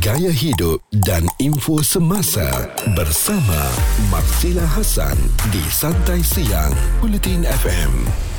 gaya 0.00 0.32
hidup 0.32 0.80
dan 1.04 1.28
info 1.36 1.84
semasa 1.84 2.48
bersama 2.96 3.60
Marsila 4.08 4.64
Hasan 4.64 5.18
di 5.52 5.60
Santai 5.68 6.24
Siang 6.24 6.72
Bulletin 7.04 7.44
FM. 7.44 8.31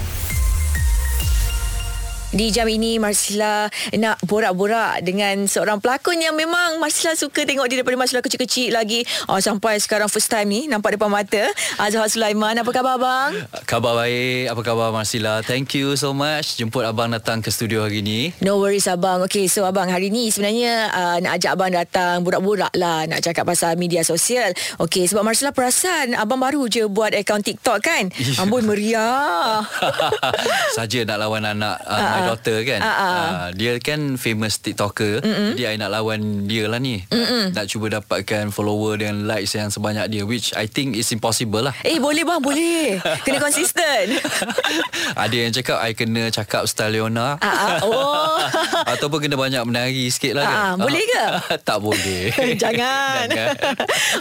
Di 2.34 2.50
jam 2.50 2.66
ini 2.66 2.98
Marsila 2.98 3.70
nak 3.94 4.18
borak-borak 4.26 5.06
dengan 5.06 5.46
seorang 5.46 5.78
pelakon 5.78 6.18
yang 6.18 6.34
memang 6.34 6.82
Marsila 6.82 7.14
suka 7.14 7.46
tengok 7.46 7.70
dia 7.70 7.78
daripada 7.78 7.94
Marsila 7.94 8.26
kecil-kecil 8.26 8.74
lagi. 8.74 9.06
Oh, 9.30 9.38
sampai 9.38 9.78
sekarang 9.78 10.10
first 10.10 10.34
time 10.34 10.50
ni 10.50 10.66
nampak 10.66 10.98
depan 10.98 11.14
mata. 11.14 11.46
Azhar 11.78 12.10
Sulaiman 12.10 12.58
apa 12.58 12.66
khabar 12.74 12.98
abang? 12.98 13.38
Khabar 13.70 14.02
baik. 14.02 14.50
Apa 14.50 14.62
khabar 14.66 14.90
Marsila? 14.90 15.46
Thank 15.46 15.78
you 15.78 15.94
so 15.94 16.10
much. 16.10 16.58
Jemput 16.58 16.82
abang 16.82 17.14
datang 17.14 17.46
ke 17.46 17.54
studio 17.54 17.86
hari 17.86 18.02
ni. 18.02 18.34
No 18.42 18.58
worries 18.58 18.90
abang. 18.90 19.22
Okay 19.30 19.46
so 19.46 19.70
abang 19.70 19.94
hari 19.94 20.10
ni 20.10 20.34
sebenarnya 20.34 20.90
uh, 20.90 21.18
nak 21.22 21.38
ajak 21.38 21.54
abang 21.54 21.70
datang 21.70 22.26
borak-borak 22.26 22.74
lah 22.74 23.06
nak 23.06 23.22
cakap 23.22 23.46
pasal 23.46 23.78
media 23.78 24.02
sosial. 24.02 24.58
Okay 24.82 25.06
sebab 25.06 25.22
Marsila 25.22 25.54
perasan 25.54 26.18
abang 26.18 26.42
baru 26.42 26.66
je 26.66 26.90
buat 26.90 27.14
akaun 27.14 27.46
TikTok 27.46 27.78
kan? 27.78 28.10
Amboi 28.42 28.66
meriah. 28.66 29.62
Saja 30.82 31.06
nak 31.06 31.22
lawan 31.22 31.46
anak 31.46 31.78
uh, 31.86 32.23
my 32.24 32.30
daughter 32.32 32.58
kan. 32.64 32.80
Uh-uh. 32.80 33.20
Uh, 33.20 33.48
dia 33.54 33.74
kan 33.84 34.16
famous 34.16 34.64
TikToker. 34.64 35.20
Mm-mm. 35.20 35.60
Jadi 35.60 35.64
I 35.68 35.76
nak 35.76 35.92
lawan 35.92 36.48
dia 36.48 36.72
lah 36.72 36.80
ni. 36.80 37.04
Mm-mm. 37.12 37.52
Nak 37.52 37.66
cuba 37.68 38.00
dapatkan 38.00 38.50
follower 38.56 39.04
dan 39.04 39.28
likes 39.28 39.54
yang 39.54 39.68
sebanyak 39.68 40.08
dia 40.08 40.24
which 40.24 40.56
I 40.56 40.72
think 40.72 40.96
is 40.96 41.12
impossible 41.12 41.68
lah. 41.68 41.76
Eh 41.84 42.00
boleh 42.00 42.24
bang 42.24 42.40
boleh. 42.40 43.04
Kena 43.28 43.44
konsisten. 43.44 44.16
Ada 45.24 45.36
yang 45.36 45.52
cakap 45.52 45.78
I 45.84 45.92
kena 45.94 46.32
cakap 46.32 46.64
style 46.66 46.96
Leona. 46.96 47.36
Uh-uh. 47.38 47.78
Oh. 47.84 48.40
Ataupun 48.94 49.20
kena 49.20 49.36
banyak 49.36 49.64
menari 49.68 50.08
sikit 50.08 50.40
lah 50.40 50.46
kan. 50.46 50.58
Uh-uh. 50.80 50.88
Boleh 50.88 51.04
ke? 51.04 51.26
tak 51.68 51.78
boleh. 51.84 52.32
Jangan. 52.56 53.28
Jangan. 53.28 53.76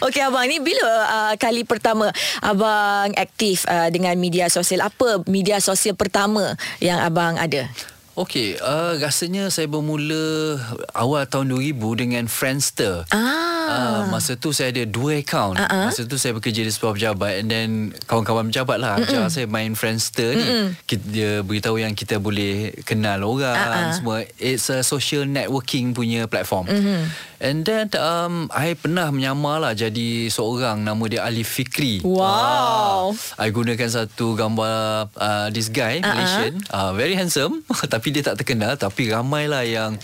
Okey 0.09 0.23
abang 0.25 0.47
ni 0.49 0.59
bila 0.59 0.89
uh, 1.07 1.35
kali 1.39 1.63
pertama 1.63 2.11
abang 2.41 3.13
aktif 3.15 3.69
uh, 3.69 3.89
dengan 3.93 4.17
media 4.17 4.49
sosial 4.49 4.83
apa 4.83 5.23
media 5.29 5.61
sosial 5.63 5.95
pertama 5.95 6.57
yang 6.81 6.99
abang 6.99 7.37
ada? 7.37 7.69
Okey, 8.13 8.61
uh, 8.61 9.01
rasanya 9.01 9.49
saya 9.49 9.65
bermula 9.65 10.61
awal 10.93 11.25
tahun 11.25 11.49
2000 11.57 11.97
dengan 11.97 12.25
Friendster. 12.29 13.09
Ah. 13.09 13.41
Uh, 13.63 14.03
masa 14.13 14.37
tu 14.37 14.53
saya 14.53 14.69
ada 14.69 14.85
dua 14.85 15.25
akaun. 15.25 15.57
Uh-huh. 15.57 15.89
Masa 15.89 16.05
tu 16.05 16.21
saya 16.21 16.37
bekerja 16.37 16.61
di 16.61 16.69
sebuah 16.69 16.93
pejabat 16.93 17.33
and 17.41 17.49
then 17.49 17.69
kawan-kawan 18.05 18.53
pejabat 18.53 18.77
lah 18.77 19.01
ajar 19.01 19.33
saya 19.33 19.49
main 19.49 19.73
Friendster 19.73 20.37
ni. 20.37 20.77
Kita, 20.85 21.05
dia 21.09 21.33
beritahu 21.41 21.81
yang 21.81 21.97
kita 21.97 22.21
boleh 22.21 22.77
kenal 22.85 23.25
orang 23.25 23.57
uh-huh. 23.57 23.97
semua. 23.97 24.17
It's 24.37 24.69
a 24.69 24.85
social 24.85 25.25
networking 25.25 25.97
punya 25.97 26.29
platform. 26.29 26.69
Uh-huh. 26.69 27.09
And 27.43 27.67
then 27.67 27.91
um, 27.99 28.47
I 28.55 28.79
pernah 28.79 29.11
menyamar 29.11 29.59
lah 29.59 29.75
jadi 29.75 30.31
seorang 30.31 30.85
nama 30.85 31.03
dia 31.11 31.25
Alif 31.25 31.59
Fikri. 31.59 32.05
Wow. 32.05 33.17
Uh, 33.17 33.41
I 33.41 33.51
gunakan 33.51 33.89
satu 33.89 34.37
gambar 34.37 35.11
uh, 35.17 35.49
this 35.49 35.73
guy, 35.73 35.99
uh-huh. 35.99 36.13
Malaysian. 36.13 36.61
Uh, 36.69 36.93
very 36.93 37.17
handsome. 37.17 37.65
tapi 37.93 38.02
dia 38.11 38.25
tak 38.27 38.43
terkenal. 38.43 38.75
Tapi 38.75 39.13
ramai 39.13 39.47
lah 39.47 39.63
yang 39.63 39.95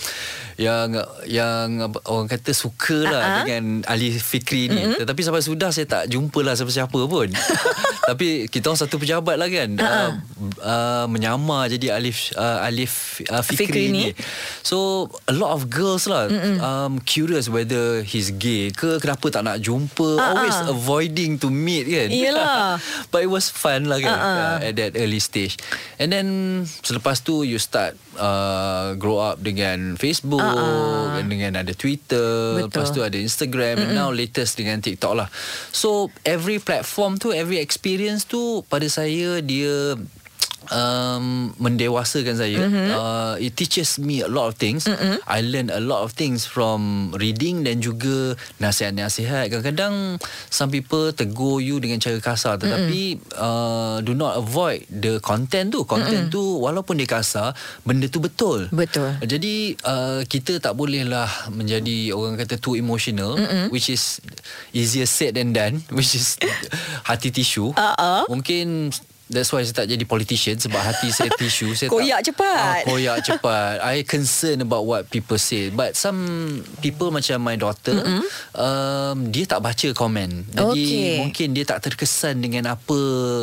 yang 0.58 0.90
yang 1.30 1.86
orang 2.10 2.26
kata 2.26 2.50
suka 2.50 3.06
lah 3.06 3.22
uh-huh. 3.22 3.36
dengan 3.46 3.64
Alif 3.86 4.26
Fikri 4.26 4.66
ni. 4.66 4.82
Uh-huh. 4.82 4.98
Tetapi 5.06 5.20
sampai 5.22 5.38
sudah 5.46 5.70
saya 5.70 5.86
tak 5.86 6.10
jumpa 6.10 6.42
lah 6.42 6.58
siapa-siapa 6.58 6.98
pun. 7.06 7.30
tapi 8.10 8.50
kita 8.50 8.74
orang 8.74 8.82
satu 8.82 8.98
pejabat 8.98 9.38
lah 9.38 9.46
kan. 9.46 9.78
Uh-huh. 9.78 9.86
Uh, 9.86 10.10
uh, 10.66 11.04
menyamar 11.06 11.70
jadi 11.70 11.94
Alif 11.94 12.34
uh, 12.34 12.66
Alif 12.66 13.22
uh, 13.30 13.38
Fikri, 13.38 13.70
Fikri 13.70 13.84
ni. 13.94 14.04
So 14.66 15.06
a 15.30 15.34
lot 15.34 15.54
of 15.54 15.70
girls 15.70 16.10
lah 16.10 16.26
um, 16.58 16.98
curious 17.06 17.46
whether 17.46 18.02
he's 18.02 18.34
gay 18.34 18.74
ke 18.74 18.98
kenapa 18.98 19.30
tak 19.30 19.46
nak 19.46 19.62
jumpa. 19.62 20.18
Uh-huh. 20.18 20.42
Always 20.42 20.58
avoiding 20.66 21.38
to 21.38 21.54
meet 21.54 21.86
kan. 21.86 22.10
Iyalah. 22.10 22.82
But 23.14 23.22
it 23.22 23.30
was 23.30 23.46
fun 23.46 23.86
lah 23.86 24.02
kan 24.02 24.10
uh-huh. 24.10 24.58
uh, 24.58 24.66
at 24.66 24.74
that 24.74 24.98
early 24.98 25.22
stage. 25.22 25.54
And 26.02 26.10
then 26.10 26.26
selepas 26.82 27.22
tu 27.22 27.46
you 27.46 27.62
start 27.62 27.94
uh, 28.18 28.98
grow 28.98 29.22
up 29.22 29.38
dengan 29.40 29.94
Facebook 29.94 30.42
uh-uh. 30.42 31.22
dengan 31.24 31.62
ada 31.62 31.72
Twitter, 31.72 32.58
Betul. 32.58 32.66
lepas 32.68 32.86
tu 32.90 33.00
ada 33.00 33.16
Instagram 33.16 33.78
Mm-mm. 33.78 33.84
and 33.88 33.96
now 33.96 34.10
latest 34.10 34.58
dengan 34.58 34.82
TikTok 34.82 35.14
lah. 35.14 35.28
So 35.70 36.10
every 36.26 36.58
platform 36.58 37.16
tu, 37.16 37.30
every 37.30 37.62
experience 37.62 38.26
tu 38.26 38.66
pada 38.66 38.90
saya 38.90 39.38
dia 39.40 39.94
um, 40.70 41.54
mendewasakan 41.56 42.34
saya. 42.36 42.60
Mm-hmm. 42.66 42.88
Uh, 42.92 43.34
it 43.40 43.54
teaches 43.54 43.98
me 43.98 44.20
a 44.24 44.30
lot 44.30 44.50
of 44.50 44.54
things. 44.56 44.84
Mm-hmm. 44.84 45.22
I 45.24 45.38
learn 45.44 45.68
a 45.70 45.80
lot 45.80 46.04
of 46.04 46.14
things 46.14 46.44
from 46.44 47.10
reading 47.16 47.64
dan 47.64 47.80
juga 47.80 48.34
nasihat-nasihat. 48.60 49.52
Kadang-kadang 49.52 50.18
some 50.48 50.70
people 50.72 51.14
tegur 51.14 51.62
you 51.62 51.80
dengan 51.80 52.00
cara 52.02 52.18
kasar 52.20 52.60
tetapi 52.60 53.18
mm-hmm. 53.18 53.38
uh, 53.38 53.96
do 54.04 54.12
not 54.12 54.38
avoid 54.38 54.84
the 54.90 55.22
content 55.24 55.72
tu. 55.72 55.84
Content 55.88 56.28
mm-hmm. 56.28 56.34
tu 56.34 56.42
walaupun 56.60 57.00
dia 57.00 57.08
kasar, 57.08 57.54
benda 57.86 58.06
tu 58.10 58.20
betul. 58.20 58.68
Betul. 58.72 59.16
Jadi 59.24 59.78
uh, 59.84 60.22
kita 60.26 60.60
tak 60.60 60.76
bolehlah 60.76 61.28
menjadi 61.52 62.12
orang 62.12 62.36
kata 62.36 62.60
too 62.60 62.76
emotional 62.76 63.38
mm-hmm. 63.38 63.66
which 63.72 63.88
is 63.88 64.20
easier 64.74 65.08
said 65.08 65.34
than 65.34 65.54
done 65.54 65.80
which 65.92 66.14
is 66.14 66.36
hati 67.04 67.32
tisu. 67.32 67.72
Uh-uh. 67.74 68.28
Mungkin 68.28 68.92
That's 69.28 69.52
why 69.52 69.60
saya 69.60 69.84
tak 69.84 69.92
jadi 69.92 70.04
politician 70.08 70.56
sebab 70.56 70.80
hati 70.80 71.12
saya 71.12 71.28
tisu. 71.40 71.76
Saya 71.76 71.92
koyak 71.92 72.24
tak, 72.24 72.32
cepat. 72.32 72.80
Uh, 72.84 72.96
koyak 72.96 73.18
cepat. 73.20 73.74
I 73.84 74.00
concern 74.08 74.64
about 74.64 74.88
what 74.88 75.12
people 75.12 75.36
say. 75.36 75.68
But 75.68 76.00
some 76.00 76.18
people 76.80 77.12
macam 77.12 77.44
my 77.44 77.60
daughter, 77.60 78.00
mm-hmm. 78.00 78.22
um, 78.56 79.16
dia 79.28 79.44
tak 79.44 79.60
baca 79.60 79.88
komen. 79.92 80.48
Jadi 80.48 80.84
okay. 80.88 81.12
mungkin 81.20 81.52
dia 81.52 81.64
tak 81.68 81.84
terkesan 81.84 82.40
dengan 82.40 82.72
apa 82.72 82.98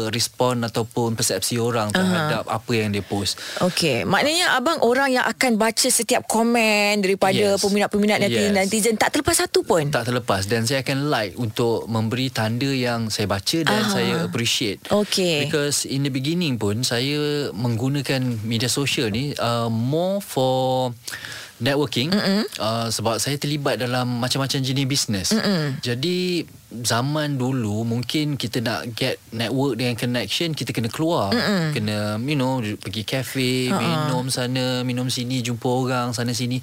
respon 0.09 0.65
ataupun 0.65 1.13
persepsi 1.13 1.61
orang 1.61 1.93
terhadap 1.93 2.49
uh-huh. 2.49 2.57
apa 2.57 2.71
yang 2.73 2.89
dia 2.89 3.05
post. 3.05 3.37
Okay. 3.61 4.09
Maknanya 4.09 4.57
abang 4.57 4.81
orang 4.81 5.13
yang 5.13 5.25
akan 5.29 5.61
baca 5.61 5.87
setiap 5.87 6.25
komen 6.25 7.05
daripada 7.05 7.55
yes. 7.55 7.61
peminat-peminat 7.61 8.25
netizen, 8.25 8.57
yes. 8.57 8.65
netizen 8.65 8.95
tak 8.97 9.13
terlepas 9.13 9.37
satu 9.37 9.61
pun? 9.61 9.85
Tak 9.93 10.09
terlepas. 10.09 10.49
Dan 10.49 10.65
saya 10.65 10.81
akan 10.81 11.13
like 11.13 11.37
untuk 11.37 11.85
memberi 11.85 12.33
tanda 12.33 12.73
yang 12.73 13.13
saya 13.13 13.29
baca 13.29 13.57
dan 13.61 13.81
uh-huh. 13.85 13.93
saya 13.93 14.15
appreciate. 14.25 14.81
Okay. 14.89 15.45
Because 15.45 15.74
because 15.75 15.91
in 15.91 16.07
the 16.07 16.11
beginning 16.13 16.55
pun 16.55 16.79
saya 16.87 17.51
menggunakan 17.51 18.39
media 18.47 18.71
sosial 18.71 19.11
ni 19.11 19.35
uh, 19.35 19.67
more 19.67 20.23
for 20.23 20.95
networking 21.59 22.11
uh, 22.59 22.87
sebab 22.91 23.15
saya 23.15 23.39
terlibat 23.39 23.79
dalam 23.79 24.19
macam-macam 24.19 24.59
jenis 24.59 24.87
bisnes. 24.87 25.29
Jadi 25.79 26.43
zaman 26.83 27.39
dulu 27.39 27.87
mungkin 27.87 28.35
kita 28.35 28.59
nak 28.59 28.91
get 28.95 29.19
network 29.31 29.79
dengan 29.79 29.95
connection 29.95 30.51
kita 30.51 30.75
kena 30.75 30.91
keluar, 30.91 31.31
Mm-mm. 31.31 31.71
kena 31.71 32.19
you 32.23 32.35
know 32.35 32.59
pergi 32.59 33.03
cafe, 33.07 33.71
uh-uh. 33.71 33.79
minum 33.79 34.27
sana, 34.27 34.83
minum 34.83 35.07
sini, 35.07 35.39
jumpa 35.43 35.67
orang 35.67 36.11
sana 36.11 36.35
sini. 36.35 36.59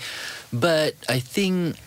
But 0.52 0.96
I 1.08 1.24
think 1.24 1.80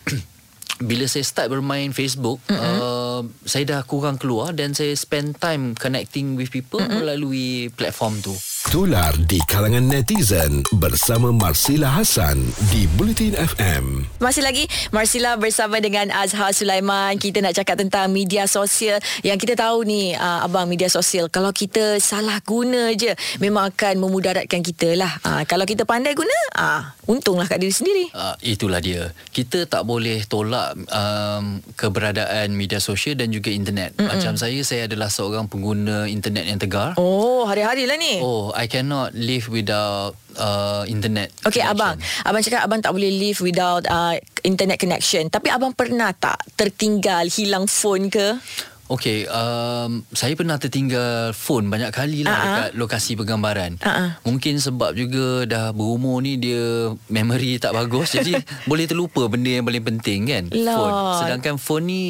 bila 0.82 1.08
saya 1.08 1.24
start 1.24 1.48
bermain 1.48 1.92
Facebook, 1.96 2.42
mm-hmm. 2.48 2.76
uh, 2.80 3.22
saya 3.48 3.64
dah 3.64 3.80
kurang 3.88 4.20
keluar 4.20 4.52
dan 4.52 4.76
saya 4.76 4.92
spend 4.92 5.40
time 5.40 5.72
connecting 5.72 6.36
with 6.36 6.52
people 6.52 6.80
mm-hmm. 6.82 7.00
melalui 7.00 7.72
platform 7.72 8.20
tu. 8.20 8.34
Tular 8.66 9.14
di 9.30 9.38
kalangan 9.46 9.86
netizen 9.86 10.66
bersama 10.82 11.30
Marsila 11.30 11.86
Hasan 11.86 12.42
di 12.74 12.90
Bulletin 12.98 13.38
FM. 13.38 14.02
Masih 14.18 14.42
lagi 14.42 14.66
Marsila 14.90 15.38
bersama 15.38 15.78
dengan 15.78 16.10
Azhar 16.10 16.50
Sulaiman. 16.50 17.14
Kita 17.14 17.38
nak 17.38 17.54
cakap 17.54 17.78
tentang 17.78 18.10
media 18.10 18.50
sosial 18.50 18.98
yang 19.22 19.38
kita 19.38 19.54
tahu 19.54 19.86
ni 19.86 20.18
uh, 20.18 20.42
abang 20.42 20.66
media 20.66 20.90
sosial 20.90 21.30
kalau 21.30 21.54
kita 21.54 22.02
salah 22.02 22.42
guna 22.42 22.90
je 22.98 23.14
memang 23.38 23.70
akan 23.70 24.02
memudaratkan 24.02 24.58
kita 24.66 24.98
lah. 24.98 25.14
Uh, 25.22 25.46
kalau 25.46 25.62
kita 25.62 25.86
pandai 25.86 26.18
guna, 26.18 26.34
uh, 26.58 26.90
untunglah 27.06 27.46
kat 27.46 27.62
diri 27.62 27.70
sendiri. 27.70 28.10
Uh, 28.18 28.34
itulah 28.42 28.82
dia. 28.82 29.14
Kita 29.30 29.70
tak 29.70 29.86
boleh 29.86 30.26
tolak 30.26 30.74
um, 30.90 31.62
keberadaan 31.78 32.50
media 32.50 32.82
sosial 32.82 33.14
dan 33.14 33.30
juga 33.30 33.54
internet. 33.54 33.94
Mm-mm. 33.94 34.10
Macam 34.10 34.34
saya, 34.34 34.58
saya 34.66 34.90
adalah 34.90 35.06
seorang 35.06 35.46
pengguna 35.46 36.10
internet 36.10 36.50
yang 36.50 36.58
tegar. 36.58 36.98
Oh, 36.98 37.46
hari-hari 37.46 37.86
lah 37.86 37.94
ni. 37.94 38.18
Oh, 38.18 38.55
I 38.56 38.66
cannot 38.66 39.12
live 39.12 39.52
without 39.52 40.16
uh, 40.40 40.88
internet. 40.88 41.28
Okay, 41.44 41.60
abang. 41.60 42.00
Abang 42.24 42.40
cakap 42.40 42.64
abang 42.64 42.80
tak 42.80 42.96
boleh 42.96 43.12
live 43.12 43.38
without 43.44 43.84
uh, 43.84 44.16
internet 44.40 44.80
connection. 44.80 45.28
Tapi 45.28 45.52
abang 45.52 45.76
pernah 45.76 46.16
tak 46.16 46.40
tertinggal 46.56 47.28
hilang 47.28 47.68
phone 47.68 48.08
ke? 48.08 48.40
Okay, 48.86 49.26
um, 49.26 50.06
saya 50.14 50.38
pernah 50.38 50.62
tertinggal 50.62 51.34
phone 51.34 51.66
banyak 51.66 51.90
kali 51.90 52.22
lah 52.22 52.30
uh-huh. 52.30 52.46
dekat 52.46 52.70
lokasi 52.78 53.18
penggambaran. 53.18 53.82
Uh-uh. 53.82 54.14
Mungkin 54.22 54.62
sebab 54.62 54.94
juga 54.94 55.42
dah 55.42 55.66
berumur 55.74 56.22
ni 56.22 56.38
dia 56.38 56.94
memory 57.10 57.58
tak 57.58 57.74
bagus 57.74 58.14
jadi 58.14 58.38
boleh 58.70 58.86
terlupa 58.86 59.26
benda 59.26 59.50
yang 59.50 59.66
paling 59.66 59.82
penting 59.82 60.30
kan. 60.30 60.44
Lah. 60.54 60.78
Phone. 60.78 60.94
Sedangkan 61.18 61.54
phone 61.58 61.84
ni 61.90 62.02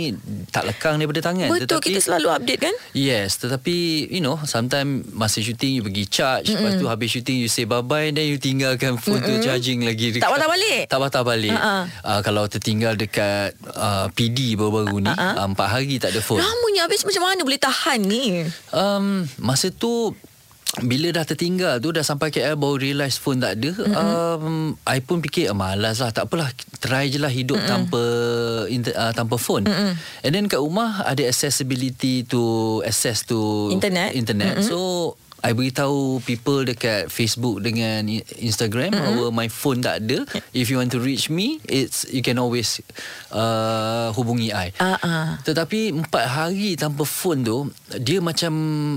tak 0.52 0.68
lekang 0.68 1.00
daripada 1.00 1.32
tangan. 1.32 1.48
Betul 1.48 1.80
tetapi, 1.80 1.88
kita 1.96 2.00
selalu 2.04 2.28
update 2.28 2.60
kan? 2.60 2.74
Yes, 2.92 3.40
tetapi 3.40 4.08
you 4.12 4.20
know 4.20 4.36
sometimes 4.44 5.08
masa 5.16 5.40
shooting 5.40 5.80
you 5.80 5.82
pergi 5.82 6.04
charge, 6.04 6.52
Mm-mm. 6.52 6.60
lepas 6.60 6.72
tu 6.76 6.86
habis 6.92 7.08
shooting 7.08 7.40
you 7.40 7.48
say 7.48 7.64
bye-bye 7.64 8.12
then 8.12 8.28
you 8.28 8.36
tinggalkan 8.36 9.00
phone 9.00 9.24
Mm-mm. 9.24 9.40
tu 9.40 9.48
charging 9.48 9.80
lagi 9.80 10.12
dekat. 10.12 10.28
Tak 10.28 10.32
patah 10.36 10.48
balik? 10.52 10.82
Tak 10.92 11.00
patah 11.00 11.22
balik. 11.24 11.56
Uh-uh. 11.56 11.82
Uh, 12.04 12.20
kalau 12.20 12.44
tertinggal 12.44 12.92
dekat 13.00 13.56
uh, 13.72 14.12
PD 14.12 14.60
baru-baru 14.60 15.08
ni, 15.08 15.12
Uh-uh. 15.12 15.40
uh, 15.40 15.56
4 15.56 15.72
hari 15.72 15.96
tak 15.96 16.12
ada 16.12 16.20
phone. 16.20 16.44
Lamanya 16.66 16.90
habis 16.90 17.06
macam 17.06 17.22
mana 17.30 17.46
boleh 17.46 17.62
tahan 17.62 18.02
ni? 18.02 18.42
Um, 18.74 19.22
masa 19.38 19.70
tu 19.70 20.18
bila 20.82 21.14
dah 21.14 21.22
tertinggal 21.22 21.78
tu 21.78 21.94
dah 21.94 22.02
sampai 22.02 22.34
KL 22.34 22.58
baru 22.58 22.74
realise 22.82 23.22
phone 23.22 23.38
tak 23.38 23.54
ada 23.54 23.70
mm-hmm. 23.70 23.94
um, 23.94 24.74
I 24.82 24.98
pun 24.98 25.22
fikir 25.22 25.54
ah, 25.54 25.56
malas 25.56 26.02
lah 26.02 26.10
tak 26.10 26.26
apalah 26.26 26.50
try 26.82 27.06
je 27.06 27.22
lah 27.22 27.30
hidup 27.30 27.62
mm-hmm. 27.62 27.70
tanpa 27.70 28.02
inter, 28.66 28.92
uh, 28.98 29.14
tanpa 29.14 29.38
phone 29.38 29.62
mm-hmm. 29.62 29.94
and 30.26 30.30
then 30.34 30.50
kat 30.50 30.58
rumah 30.58 31.06
ada 31.06 31.22
accessibility 31.22 32.26
to 32.26 32.82
access 32.82 33.22
to 33.22 33.70
Internet. 33.70 34.18
internet 34.18 34.58
mm-hmm. 34.58 34.66
so 34.66 35.14
I 35.44 35.52
beritahu 35.52 36.24
people 36.24 36.64
dekat 36.64 37.12
Facebook 37.12 37.60
dengan 37.60 38.08
Instagram 38.40 38.92
mm-hmm. 38.92 39.04
bahawa 39.04 39.24
my 39.34 39.48
phone 39.52 39.84
tak 39.84 40.04
ada. 40.04 40.24
If 40.56 40.72
you 40.72 40.80
want 40.80 40.90
to 40.96 41.00
reach 41.00 41.28
me, 41.28 41.60
it's 41.68 42.08
you 42.08 42.24
can 42.24 42.40
always 42.40 42.80
uh, 43.30 44.10
hubungi 44.16 44.50
I. 44.50 44.72
Uh-uh. 44.80 45.40
Tetapi 45.44 45.92
empat 45.92 46.24
hari 46.24 46.74
tanpa 46.80 47.04
phone 47.04 47.44
tu, 47.44 47.68
dia 48.00 48.24
macam 48.24 48.52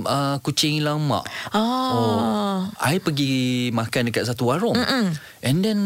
uh, 0.08 0.40
kucing 0.40 0.80
hilang 0.80 1.04
mak. 1.04 1.28
Ah. 1.52 1.60
Oh, 1.92 2.60
I 2.80 3.04
pergi 3.04 3.70
makan 3.76 4.10
dekat 4.10 4.30
satu 4.30 4.48
warung. 4.48 4.80
Mm-mm. 4.80 5.20
And 5.44 5.58
then 5.60 5.80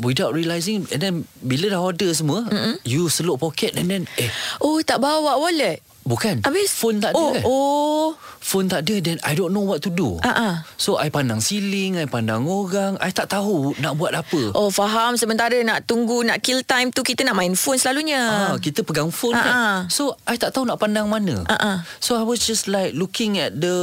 without 0.00 0.34
realising 0.34 0.88
and 0.90 1.00
then 1.00 1.14
bila 1.44 1.72
dah 1.72 1.80
order 1.80 2.10
semua, 2.10 2.48
Mm-mm. 2.50 2.74
you 2.82 3.06
seluk 3.06 3.38
poket 3.38 3.78
and 3.78 3.86
then 3.86 4.02
eh 4.18 4.28
Oh, 4.58 4.82
tak 4.82 4.98
bawa 4.98 5.38
wallet? 5.38 5.80
bukan. 6.02 6.42
Habis? 6.42 6.74
phone 6.74 6.98
tak 6.98 7.14
ada. 7.14 7.18
Oh, 7.18 7.32
kan? 7.32 7.42
oh. 7.46 8.08
Phone 8.42 8.66
tak 8.66 8.82
ada 8.82 8.98
Then 8.98 9.22
I 9.22 9.32
don't 9.32 9.54
know 9.54 9.62
what 9.62 9.78
to 9.86 9.90
do 9.90 10.18
ah. 10.20 10.66
So 10.74 10.98
I 10.98 11.08
pandang 11.08 11.38
ceiling 11.38 11.94
I 11.94 12.10
pandang 12.10 12.42
orang 12.44 12.98
I 12.98 13.14
tak 13.14 13.30
tahu 13.30 13.78
Nak 13.78 13.94
buat 13.94 14.10
apa 14.10 14.50
Oh, 14.52 14.68
faham. 14.68 15.14
Sementara 15.14 15.54
nak 15.62 15.86
tunggu, 15.86 16.26
nak 16.26 16.42
kill 16.42 16.66
time 16.66 16.90
tu, 16.90 17.06
kita 17.06 17.22
nak 17.22 17.38
main 17.38 17.54
phone 17.54 17.78
selalunya. 17.78 18.50
Ah, 18.50 18.56
kita 18.58 18.82
pegang 18.82 19.14
phone 19.14 19.38
Ah, 19.38 19.40
kan. 19.40 19.54
So 19.86 20.18
I 20.26 20.34
tak 20.34 20.50
tahu 20.50 20.66
nak 20.66 20.82
pandang 20.82 21.06
mana 21.06 21.46
ah. 21.46 21.86
So 22.02 22.18
I 22.18 22.26
was 22.26 22.42
just 22.42 22.66
like 22.66 22.92
Looking 22.92 23.38
at 23.38 23.54
the 23.54 23.76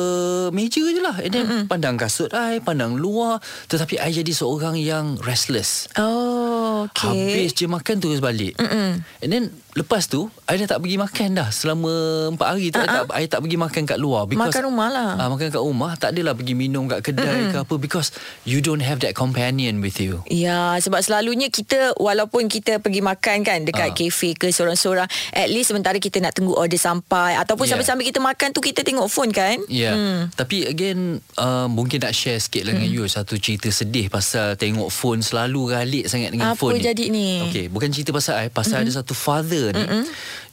Meja 0.52 0.84
je 0.84 1.00
lah 1.00 1.16
And 1.24 1.32
then 1.32 1.46
Mm-mm. 1.48 1.64
pandang 1.66 1.96
kasut 1.96 2.36
I 2.36 2.60
Pandang 2.60 3.00
luar 3.00 3.40
Tetapi 3.68 3.96
I 3.96 4.12
jadi 4.12 4.34
seorang 4.36 4.76
yang 4.76 5.16
Restless 5.24 5.88
Oh, 5.96 6.86
okay. 6.92 7.08
Habis 7.08 7.56
je 7.56 7.66
makan 7.66 7.96
terus 8.04 8.20
balik 8.20 8.60
Mm-mm. 8.60 9.00
And 9.24 9.30
then 9.32 9.44
Lepas 9.78 10.10
tu 10.10 10.28
I 10.44 10.58
dah 10.58 10.76
tak 10.76 10.82
pergi 10.82 10.98
makan 10.98 11.30
dah 11.38 11.50
Selama 11.54 11.92
4 12.34 12.42
hari 12.42 12.74
tu 12.74 12.82
I 12.82 12.88
tak, 12.90 13.06
I 13.14 13.24
tak 13.30 13.40
pergi 13.46 13.56
makan 13.56 13.84
kat 13.86 13.96
luar 13.96 14.26
because, 14.26 14.49
Makan 14.52 14.64
rumah 14.66 14.88
lah. 14.90 15.10
Ah, 15.16 15.28
makan 15.28 15.48
kat 15.48 15.60
rumah 15.60 15.92
Tak 15.94 16.10
adalah 16.12 16.34
pergi 16.34 16.54
minum 16.54 16.86
kat 16.86 17.02
kedai 17.02 17.26
Mm-mm. 17.46 17.52
ke 17.52 17.58
apa 17.62 17.76
Because 17.76 18.10
You 18.44 18.60
don't 18.60 18.82
have 18.82 19.00
that 19.00 19.14
companion 19.14 19.80
with 19.80 19.98
you 19.98 20.22
Ya, 20.26 20.76
sebab 20.78 21.00
selalunya 21.00 21.48
kita 21.48 21.94
walaupun 21.96 22.46
kita 22.46 22.78
pergi 22.78 23.00
makan 23.00 23.38
kan 23.42 23.60
dekat 23.62 23.78
Ah. 23.82 23.96
kafe 23.96 24.34
ke 24.34 24.50
seorang-seorang, 24.50 25.06
at 25.32 25.48
least 25.48 25.70
sementara 25.70 25.98
kita 25.98 26.18
nak 26.18 26.34
tunggu 26.34 26.54
order 26.54 26.76
sampai 26.76 27.34
ataupun 27.36 27.64
Yeah. 27.64 27.76
sambil-sambil 27.76 28.06
kita 28.06 28.20
makan 28.20 28.48
tu 28.50 28.60
kita 28.60 28.82
tengok 28.82 29.06
phone 29.06 29.30
kan? 29.30 29.60
Ya, 29.66 29.92
yeah. 29.92 29.94
hmm. 29.94 30.22
tapi 30.34 30.64
again 30.64 31.00
uh, 31.36 31.66
mungkin 31.66 32.00
nak 32.00 32.12
share 32.12 32.38
sikit 32.38 32.64
lah 32.64 32.74
dengan 32.74 32.88
you 32.88 33.06
satu 33.06 33.36
cerita 33.36 33.68
sedih 33.68 34.08
pasal 34.08 34.54
tengok 34.56 34.88
phone 34.88 35.20
selalu 35.20 35.72
ralik 35.72 36.06
sangat 36.06 36.32
dengan 36.32 36.54
Apa 36.54 36.60
phone 36.60 36.78
ni. 36.78 36.84
jadi 36.84 37.06
ni? 37.08 37.30
Okay, 37.46 37.66
bukan 37.68 37.90
cerita 37.90 38.10
pasal 38.10 38.36
I, 38.38 38.48
pasal 38.48 38.82
mm-hmm. 38.82 38.90
ada 38.90 39.00
satu 39.00 39.14
father 39.14 39.64
ni. 39.72 39.82
Mm-hmm. 39.82 40.04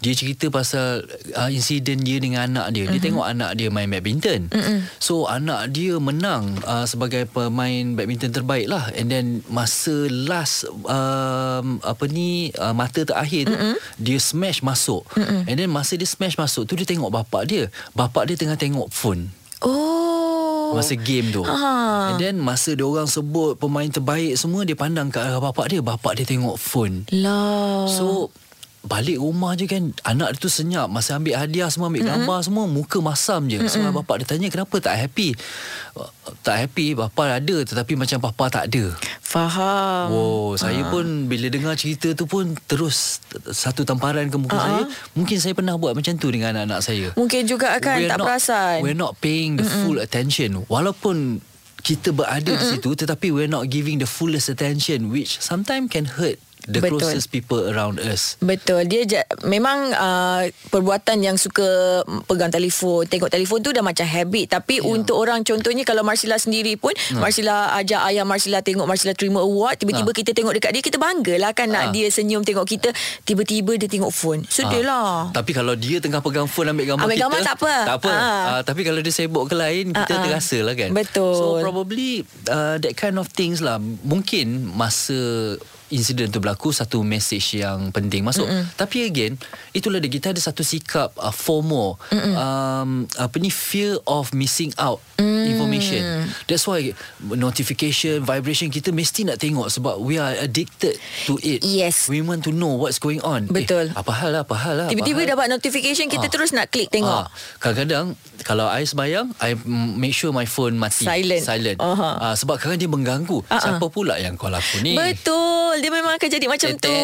Dia 0.00 0.12
cerita 0.12 0.52
pasal 0.52 1.08
uh, 1.34 1.48
insiden 1.48 2.04
dia 2.04 2.20
dengan 2.20 2.46
anak 2.46 2.76
dia. 2.76 2.84
Dia 2.84 2.93
mm-hmm. 2.93 3.04
tengok 3.04 3.26
anak 3.26 3.50
dia 3.56 3.69
main 3.72 3.88
badminton. 3.88 4.52
Mm-hmm. 4.52 4.78
So 5.00 5.25
anak 5.25 5.72
dia 5.72 5.96
menang 5.96 6.60
uh, 6.64 6.84
sebagai 6.84 7.25
pemain 7.26 7.96
badminton 7.96 8.32
terbaik 8.32 8.69
lah. 8.69 8.93
And 8.93 9.08
then 9.08 9.40
masa 9.48 10.06
last 10.12 10.69
um, 10.69 11.81
apa 11.81 12.04
ni 12.12 12.52
uh, 12.60 12.76
mata 12.76 13.08
terakhir 13.08 13.48
tu 13.48 13.56
mm-hmm. 13.56 13.76
dia 13.96 14.19
smash 14.20 14.60
masuk. 14.60 15.08
Mm-hmm. 15.16 15.40
And 15.48 15.56
then 15.56 15.69
masa 15.72 15.96
dia 15.96 16.08
smash 16.08 16.37
masuk 16.37 16.69
tu 16.69 16.76
dia 16.76 16.84
tengok 16.84 17.08
bapak 17.08 17.49
dia. 17.49 17.72
Bapak 17.96 18.28
dia 18.28 18.37
tengah 18.37 18.60
tengok 18.60 18.92
phone. 18.92 19.32
Oh. 19.64 20.76
Masa 20.76 20.99
game 20.99 21.31
tu 21.31 21.46
Ha. 21.46 22.12
And 22.12 22.19
then 22.19 22.37
Masa 22.42 22.75
dia 22.75 22.84
orang 22.84 23.06
sebut 23.06 23.54
Pemain 23.54 23.87
terbaik 23.87 24.34
semua 24.34 24.66
Dia 24.66 24.75
pandang 24.75 25.08
ke 25.08 25.22
arah 25.22 25.38
bapak 25.38 25.70
dia 25.70 25.81
Bapak 25.81 26.19
dia 26.19 26.26
tengok 26.26 26.58
phone 26.58 27.06
lah. 27.14 27.87
So 27.88 28.34
Balik 28.86 29.18
rumah 29.18 29.58
je 29.58 29.66
kan 29.66 29.90
Anak 30.06 30.38
dia 30.38 30.40
tu 30.40 30.48
senyap 30.48 30.86
Masa 30.86 31.18
ambil 31.18 31.34
hadiah 31.36 31.66
semua 31.66 31.90
Ambil 31.90 32.06
mm-hmm. 32.06 32.22
gambar 32.22 32.38
semua 32.46 32.64
Muka 32.70 32.98
masam 33.02 33.50
je 33.50 33.58
mm-hmm. 33.58 33.70
So 33.70 33.82
bapak 33.90 34.22
dia 34.22 34.26
tanya 34.30 34.48
Kenapa 34.48 34.78
tak 34.78 34.94
happy 34.94 35.34
Tak 36.46 36.56
happy 36.56 36.94
Bapa 36.94 37.42
ada 37.42 37.56
Tetapi 37.66 37.92
macam 37.98 38.22
papa 38.22 38.44
tak 38.46 38.70
ada 38.70 38.94
Faham. 39.26 40.06
Wow, 40.14 40.54
saya 40.54 40.86
pun 40.86 41.26
bila 41.26 41.50
dengar 41.50 41.74
cerita 41.74 42.14
tu 42.14 42.24
pun 42.24 42.54
terus 42.70 43.18
satu 43.50 43.82
tamparan 43.82 44.30
ke 44.30 44.38
muka 44.38 44.54
Ah. 44.54 44.62
saya. 44.64 44.82
Mungkin 45.18 45.36
saya 45.42 45.52
pernah 45.52 45.74
buat 45.76 45.92
macam 45.98 46.14
tu 46.16 46.30
dengan 46.30 46.56
anak-anak 46.56 46.80
saya. 46.80 47.06
Mungkin 47.18 47.44
juga 47.44 47.74
akan 47.76 47.96
We're 48.00 48.08
tak 48.08 48.18
not, 48.22 48.26
perasan. 48.30 48.76
We're 48.86 48.96
not 48.96 49.18
paying 49.20 49.58
the 49.58 49.66
Mm-mm. 49.66 49.82
full 49.84 49.98
attention. 50.00 50.64
Walaupun 50.70 51.42
kita 51.82 52.14
berada 52.16 52.48
Mm-mm. 52.48 52.62
di 52.62 52.66
situ 52.78 52.90
tetapi 52.96 53.34
we're 53.34 53.50
not 53.50 53.66
giving 53.68 53.98
the 53.98 54.08
fullest 54.08 54.46
attention 54.48 55.10
which 55.12 55.42
sometimes 55.42 55.90
can 55.92 56.06
hurt 56.06 56.40
the 56.66 56.78
Betul. 56.78 56.98
closest 56.98 57.28
people 57.28 57.62
around 57.64 57.96
us. 57.98 58.36
Betul 58.38 58.84
dia 58.84 59.02
ja- 59.02 59.26
memang 59.42 59.90
uh, 59.90 60.42
perbuatan 60.68 61.18
yang 61.18 61.36
suka 61.36 61.64
pegang 62.24 62.50
telefon 62.50 63.02
tengok 63.04 63.28
telefon 63.28 63.58
tu 63.60 63.70
dah 63.70 63.80
macam 63.80 64.02
habit 64.02 64.52
tapi 64.52 64.78
yeah. 64.78 64.86
untuk 64.88 65.16
orang 65.16 65.40
contohnya 65.40 65.82
kalau 65.82 66.02
Marsila 66.02 66.36
sendiri 66.36 66.74
pun 66.74 66.90
Hmm. 67.06 67.20
Marsila 67.20 67.70
ajak 67.76 68.02
ayah 68.04 68.24
Marsila 68.24 68.58
tengok 68.60 68.82
Marsila 68.82 69.12
terima 69.12 69.38
award 69.38 69.78
tiba-tiba 69.78 70.08
Ha. 70.08 70.16
kita 70.16 70.30
tengok 70.32 70.52
dekat 70.52 70.70
dia 70.70 70.82
kita 70.82 70.96
banggalah 70.96 71.52
kan 71.52 71.68
nak 71.68 71.84
Ha. 71.84 71.92
dia 71.92 72.08
senyum 72.08 72.42
tengok 72.42 72.64
kita 72.64 72.90
tiba-tiba 73.22 73.76
dia 73.76 73.86
tengok 73.86 74.10
phone 74.10 74.42
sedih 74.44 74.82
lah 74.82 75.30
Tapi 75.30 75.52
kalau 75.52 75.72
dia 75.72 75.98
tengah 75.98 76.18
pegang 76.18 76.46
phone 76.46 76.66
ambil 76.68 76.84
gambar 76.88 77.04
Ambil 77.04 77.14
kita 77.14 77.24
gambar 77.24 77.40
tak 77.42 77.56
apa. 77.56 77.74
Tak 77.84 77.96
apa 77.96 78.10
uh, 78.10 78.60
Tapi 78.62 78.80
kalau 78.82 78.98
dia 78.98 79.12
sibuk 79.12 79.44
ke 79.44 79.54
lain 79.54 79.92
Kita 79.92 80.12
ah. 80.12 80.22
terasa 80.24 80.58
lah 80.60 80.74
kan 80.74 80.90
Betul. 80.90 81.36
So 81.36 81.46
probably 81.60 82.10
uh, 82.46 82.76
That 82.76 82.94
kind 82.94 83.16
of 83.16 83.30
things 83.30 83.60
lah 83.60 83.76
Mungkin 83.78 84.66
Masa 84.68 85.54
Insiden 85.88 86.28
tu 86.28 86.38
berlaku 86.38 86.70
Satu 86.70 87.00
message 87.00 87.56
yang 87.56 87.88
penting 87.88 88.20
masuk 88.20 88.44
Mm-mm. 88.44 88.66
Tapi 88.74 89.04
again 89.04 89.38
Itulah 89.70 89.96
dia 89.96 90.08
Kita 90.08 90.30
ada 90.30 90.38
satu 90.38 90.60
sikap 90.60 91.14
uh, 91.14 91.30
FOMO 91.30 91.94
um, 92.12 92.90
Apa 93.14 93.36
ni 93.36 93.48
Fear 93.48 94.02
of 94.04 94.30
missing 94.32 94.74
out 94.76 94.98
Mm. 95.16 95.48
Information 95.48 96.28
That's 96.44 96.68
why 96.68 96.92
Notification 97.24 98.20
Vibration 98.20 98.68
Kita 98.68 98.90
mesti 98.90 99.24
nak 99.24 99.38
tengok 99.38 99.68
Sebab 99.70 99.96
we 99.96 100.16
are 100.16 100.36
addicted 100.36 100.92
To 101.24 101.40
it 101.40 101.62
Yes. 101.62 102.04
We 102.06 102.20
want 102.20 102.44
to 102.44 102.52
know 102.52 102.76
What's 102.76 102.98
going 102.98 103.22
on 103.22 103.48
Betul. 103.48 103.88
eh, 103.88 103.96
Apa 103.96 104.12
hal 104.12 104.30
lah 104.32 104.42
Apa 104.42 104.52
hal 104.54 104.75
lah 104.76 104.87
tiba-tiba 104.88 105.22
hal? 105.22 105.32
dapat 105.32 105.46
notification 105.49 106.06
kita 106.06 106.20
Ah. 106.22 106.28
terus 106.28 106.50
nak 106.50 106.68
klik 106.68 106.90
tengok 106.90 107.08
Ah, 107.22 107.32
kadang-kadang 107.58 108.12
kalau 108.38 108.66
I 108.66 108.82
sembayang, 108.82 109.32
I 109.38 109.56
make 109.94 110.12
sure 110.12 110.30
my 110.30 110.44
phone 110.44 110.76
mati. 110.76 111.02
Silent. 111.02 111.40
Silent. 111.40 111.78
Aha. 111.78 112.11
Ah, 112.22 112.34
sebab 112.34 112.56
kadang 112.56 112.76
dia 112.76 112.87
mengganggu. 112.87 113.42
Ah. 113.46 113.58
Siapa 113.58 113.87
pula 113.87 114.14
yang 114.16 114.34
call 114.34 114.52
aku 114.52 114.78
ni? 114.80 114.94
betul 114.94 115.75
dia 115.80 115.90
memang 115.92 116.16
akan 116.16 116.28
jadi 116.28 116.47
macam 116.47 116.71
tu. 116.76 116.97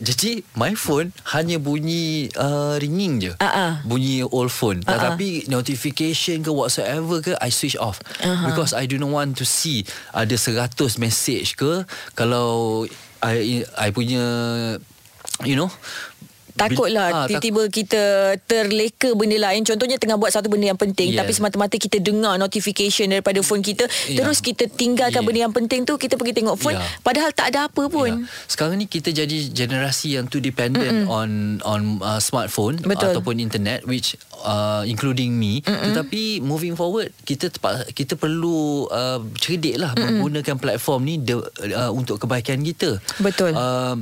Jadi 0.00 0.44
my 0.54 0.74
phone 0.74 1.14
hanya 1.34 1.58
bunyi 1.58 2.30
uh, 2.36 2.76
ringing 2.78 3.22
je. 3.22 3.32
Ah, 3.38 3.48
ah. 3.50 3.72
Bunyi 3.86 4.26
old 4.26 4.52
phone. 4.52 4.82
Ah. 4.86 4.96
Tetapi 4.96 5.50
notification 5.50 6.42
ke 6.42 6.50
whatsoever 6.50 7.22
ke 7.22 7.32
I 7.38 7.50
switch 7.50 7.78
off. 7.78 8.02
Because 8.20 8.74
I 8.74 8.86
do 8.86 8.98
not 8.98 9.10
want 9.10 9.30
to 9.38 9.44
see 9.48 9.86
ada 10.14 10.34
100 10.34 10.76
message 11.00 11.56
ke 11.56 11.84
kalau 12.14 12.84
I 13.20 13.68
I 13.76 13.88
punya 13.92 14.24
you 15.44 15.56
know 15.56 15.70
Takutlah 16.60 17.06
Ah, 17.06 17.12
tak- 17.24 17.40
tiba-tiba 17.40 17.62
kita 17.66 18.02
terleka 18.40 19.08
benda 19.12 19.40
lain 19.40 19.62
Contohnya 19.62 19.96
tengah 19.96 20.14
buat 20.14 20.28
satu 20.28 20.46
benda 20.46 20.68
yang 20.68 20.76
penting 20.76 21.10
Yeah. 21.10 21.24
Tapi 21.24 21.32
semata-mata 21.32 21.74
kita 21.74 21.96
dengar 21.98 22.36
notification 22.36 23.08
daripada 23.08 23.40
phone 23.40 23.60
kita 23.60 23.88
Yeah. 24.04 24.20
Terus 24.20 24.38
kita 24.38 24.68
tinggalkan 24.68 25.16
Yeah. 25.16 25.26
benda 25.26 25.40
yang 25.42 25.54
penting 25.54 25.82
tu 25.82 25.96
Kita 25.96 26.14
pergi 26.14 26.36
tengok 26.36 26.56
phone 26.56 26.76
Yeah. 26.76 27.00
Padahal 27.00 27.30
tak 27.30 27.50
ada 27.50 27.66
apa 27.66 27.82
pun 27.86 28.10
Ya. 28.20 28.28
Sekarang 28.46 28.76
ni 28.76 28.84
kita 28.84 29.10
jadi 29.10 29.48
generasi 29.48 30.14
yang 30.14 30.26
too 30.26 30.38
dependent 30.38 31.06
Mm-mm. 31.06 31.10
on 31.10 31.30
on 31.62 31.80
uh, 31.98 32.18
smartphone 32.18 32.76
Betul. 32.78 33.12
ataupun 33.12 33.38
internet 33.38 33.82
which 33.82 34.14
uh, 34.38 34.84
including 34.84 35.32
me. 35.32 35.62
Mm-mm. 35.62 35.90
Tetapi 35.90 36.22
moving 36.40 36.74
forward 36.74 37.14
kita 37.22 37.48
tepat, 37.48 37.88
kita 37.90 38.14
perlu 38.14 38.84
uh, 38.86 39.22
cerdik 39.36 39.76
lah 39.76 39.92
Mm-mm. 39.92 40.20
menggunakan 40.20 40.56
platform 40.56 41.00
ni 41.02 41.14
de, 41.16 41.38
uh, 41.38 41.90
untuk 41.90 42.18
kebaikan 42.18 42.60
kita. 42.60 42.98
Betul. 43.18 43.52
Uh, 43.52 43.96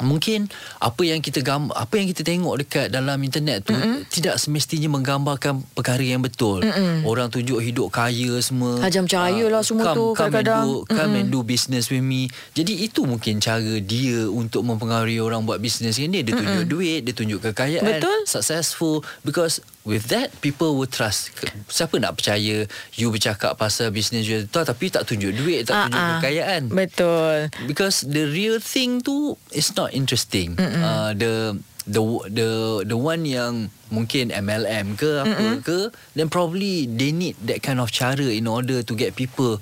mungkin 0.00 0.48
apa 0.80 1.02
yang 1.04 1.20
kita 1.20 1.44
gambar 1.44 1.74
apa 1.76 1.94
yang 2.00 2.08
kita 2.08 2.24
tengok 2.24 2.54
dekat 2.64 2.86
dalam 2.88 3.18
internet 3.20 3.66
tu 3.68 3.76
Mm-mm. 3.76 4.08
tidak 4.08 4.40
semestinya 4.40 4.88
menggambarkan 4.88 5.62
perkara 5.76 6.00
yang 6.00 6.24
betul. 6.24 6.64
Mm-mm. 6.64 7.04
orang 7.04 7.28
tunjuk 7.28 7.60
hidup 7.60 7.92
kaya 7.92 8.40
semua. 8.40 8.80
Hajam 8.80 9.04
cahaya 9.04 9.46
lah 9.52 9.60
semua 9.60 9.92
come, 9.92 9.96
tu 9.96 10.04
kadang-kadang 10.16 10.64
come, 10.64 10.72
and 10.72 10.88
do, 10.88 10.96
come 10.96 11.14
and 11.20 11.28
do 11.28 11.40
business 11.44 11.92
with 11.92 12.02
me. 12.02 12.26
Jadi 12.56 12.88
itu 12.88 13.04
mungkin 13.04 13.38
cara 13.38 13.78
dia 13.82 14.26
untuk 14.26 14.64
mempengaruhi 14.64 15.20
orang 15.20 15.44
buat 15.44 15.60
dengan 15.60 16.08
dia 16.10 16.22
dia 16.24 16.34
tunjuk 16.34 16.64
Mm-mm. 16.64 16.72
duit 16.72 17.00
dia 17.04 17.14
tunjuk 17.14 17.38
kekayaan 17.52 18.00
betul. 18.00 18.18
successful. 18.26 19.04
Because 19.22 19.60
with 19.82 20.08
that 20.10 20.30
people 20.40 20.78
will 20.78 20.90
trust. 20.90 21.34
Siapa 21.66 21.98
nak 21.98 22.18
percaya 22.18 22.66
you 22.94 23.06
bercakap 23.10 23.58
pasal 23.58 23.90
bisnes 23.90 24.26
you 24.26 24.46
tu 24.46 24.60
tapi 24.62 24.90
tak 24.90 25.06
tunjuk 25.06 25.34
duit 25.34 25.66
tak 25.66 25.90
tunjuk 25.90 25.98
uh-uh. 25.98 26.18
kekayaan? 26.22 26.62
Betul. 26.70 27.50
Because 27.66 28.06
the 28.06 28.26
real 28.30 28.62
thing 28.62 29.02
tu 29.02 29.34
is 29.50 29.74
not 29.74 29.90
interesting. 29.94 30.54
Uh, 30.58 31.12
the 31.14 31.58
the 31.82 32.02
the 32.30 32.50
the 32.86 32.98
one 32.98 33.26
yang 33.26 33.74
mungkin 33.90 34.30
MLM 34.30 34.94
ke 34.94 35.26
apa 35.26 35.34
Mm-mm. 35.34 35.66
ke 35.66 35.90
then 36.14 36.30
probably 36.30 36.86
they 36.86 37.10
need 37.10 37.34
that 37.42 37.58
kind 37.58 37.82
of 37.82 37.90
cara 37.90 38.22
in 38.22 38.46
order 38.46 38.86
to 38.86 38.94
get 38.94 39.18
people 39.18 39.58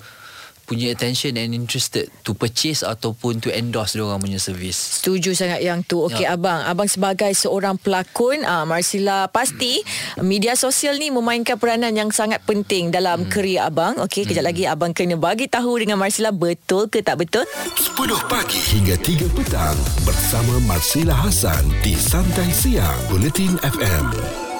punya 0.71 0.95
attention 0.95 1.35
and 1.35 1.51
interested 1.51 2.07
to 2.23 2.31
purchase 2.31 2.79
ataupun 2.79 3.43
to 3.43 3.51
endorse 3.51 3.91
dia 3.91 4.07
orang 4.07 4.23
punya 4.23 4.39
servis. 4.39 5.03
Setuju 5.03 5.35
sangat 5.35 5.59
yang 5.59 5.83
tu. 5.83 6.07
Okey 6.07 6.23
ya. 6.23 6.39
abang, 6.39 6.63
abang 6.63 6.87
sebagai 6.87 7.27
seorang 7.35 7.75
pelakon, 7.75 8.47
uh, 8.47 8.63
Marsila 8.63 9.27
pasti 9.27 9.83
media 10.23 10.55
sosial 10.55 10.95
ni 10.95 11.11
memainkan 11.11 11.59
peranan 11.59 11.91
yang 11.91 12.07
sangat 12.15 12.39
penting 12.47 12.87
dalam 12.87 13.27
hmm. 13.27 13.31
kerjaya 13.35 13.67
abang. 13.67 13.99
Okey, 13.99 14.23
kejap 14.23 14.47
hmm. 14.47 14.51
lagi 14.55 14.63
abang 14.63 14.95
kena 14.95 15.19
bagi 15.19 15.51
tahu 15.51 15.83
dengan 15.83 15.99
Marsila 15.99 16.31
betul 16.31 16.87
ke 16.87 17.03
tak 17.03 17.19
betul? 17.19 17.43
10 17.75 18.31
pagi 18.31 18.59
hingga 18.71 18.95
3 18.95 19.35
petang 19.35 19.77
bersama 20.07 20.55
Marsila 20.63 21.11
Hasan 21.27 21.67
di 21.83 21.99
Santai 21.99 22.47
Siang 22.55 23.11
Bulletin 23.11 23.59
FM. 23.59 24.50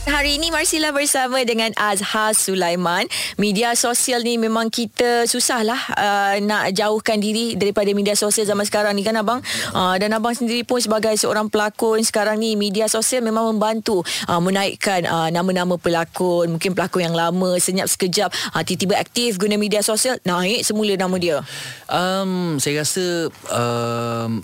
Hari 0.00 0.40
ini 0.40 0.48
Marsila 0.48 0.96
bersama 0.96 1.44
dengan 1.44 1.76
Azhar 1.76 2.32
Sulaiman. 2.32 3.04
Media 3.36 3.76
sosial 3.76 4.24
ni 4.24 4.40
memang 4.40 4.72
kita 4.72 5.28
susahlah 5.28 5.76
uh, 5.92 6.40
nak 6.40 6.72
jauhkan 6.72 7.20
diri 7.20 7.52
daripada 7.52 7.92
media 7.92 8.16
sosial 8.16 8.48
zaman 8.48 8.64
sekarang 8.64 8.96
ni 8.96 9.04
kan 9.04 9.20
abang. 9.20 9.44
Uh, 9.76 10.00
dan 10.00 10.16
abang 10.16 10.32
sendiri 10.32 10.64
pun 10.64 10.80
sebagai 10.80 11.12
seorang 11.20 11.52
pelakon 11.52 12.00
sekarang 12.00 12.40
ni 12.40 12.56
media 12.56 12.88
sosial 12.88 13.20
memang 13.20 13.52
membantu 13.52 14.00
uh, 14.24 14.40
menaikkan 14.40 15.04
uh, 15.04 15.28
nama-nama 15.28 15.76
pelakon. 15.76 16.56
Mungkin 16.56 16.72
pelakon 16.72 17.04
yang 17.04 17.12
lama 17.12 17.60
senyap 17.60 17.84
sekejap 17.84 18.32
uh, 18.56 18.62
tiba-tiba 18.64 18.96
aktif 18.96 19.36
guna 19.36 19.60
media 19.60 19.84
sosial 19.84 20.16
naik 20.24 20.64
semula 20.64 20.96
nama 20.96 21.16
dia. 21.20 21.44
Um, 21.92 22.56
saya 22.56 22.88
rasa 22.88 23.28
um, 23.52 24.40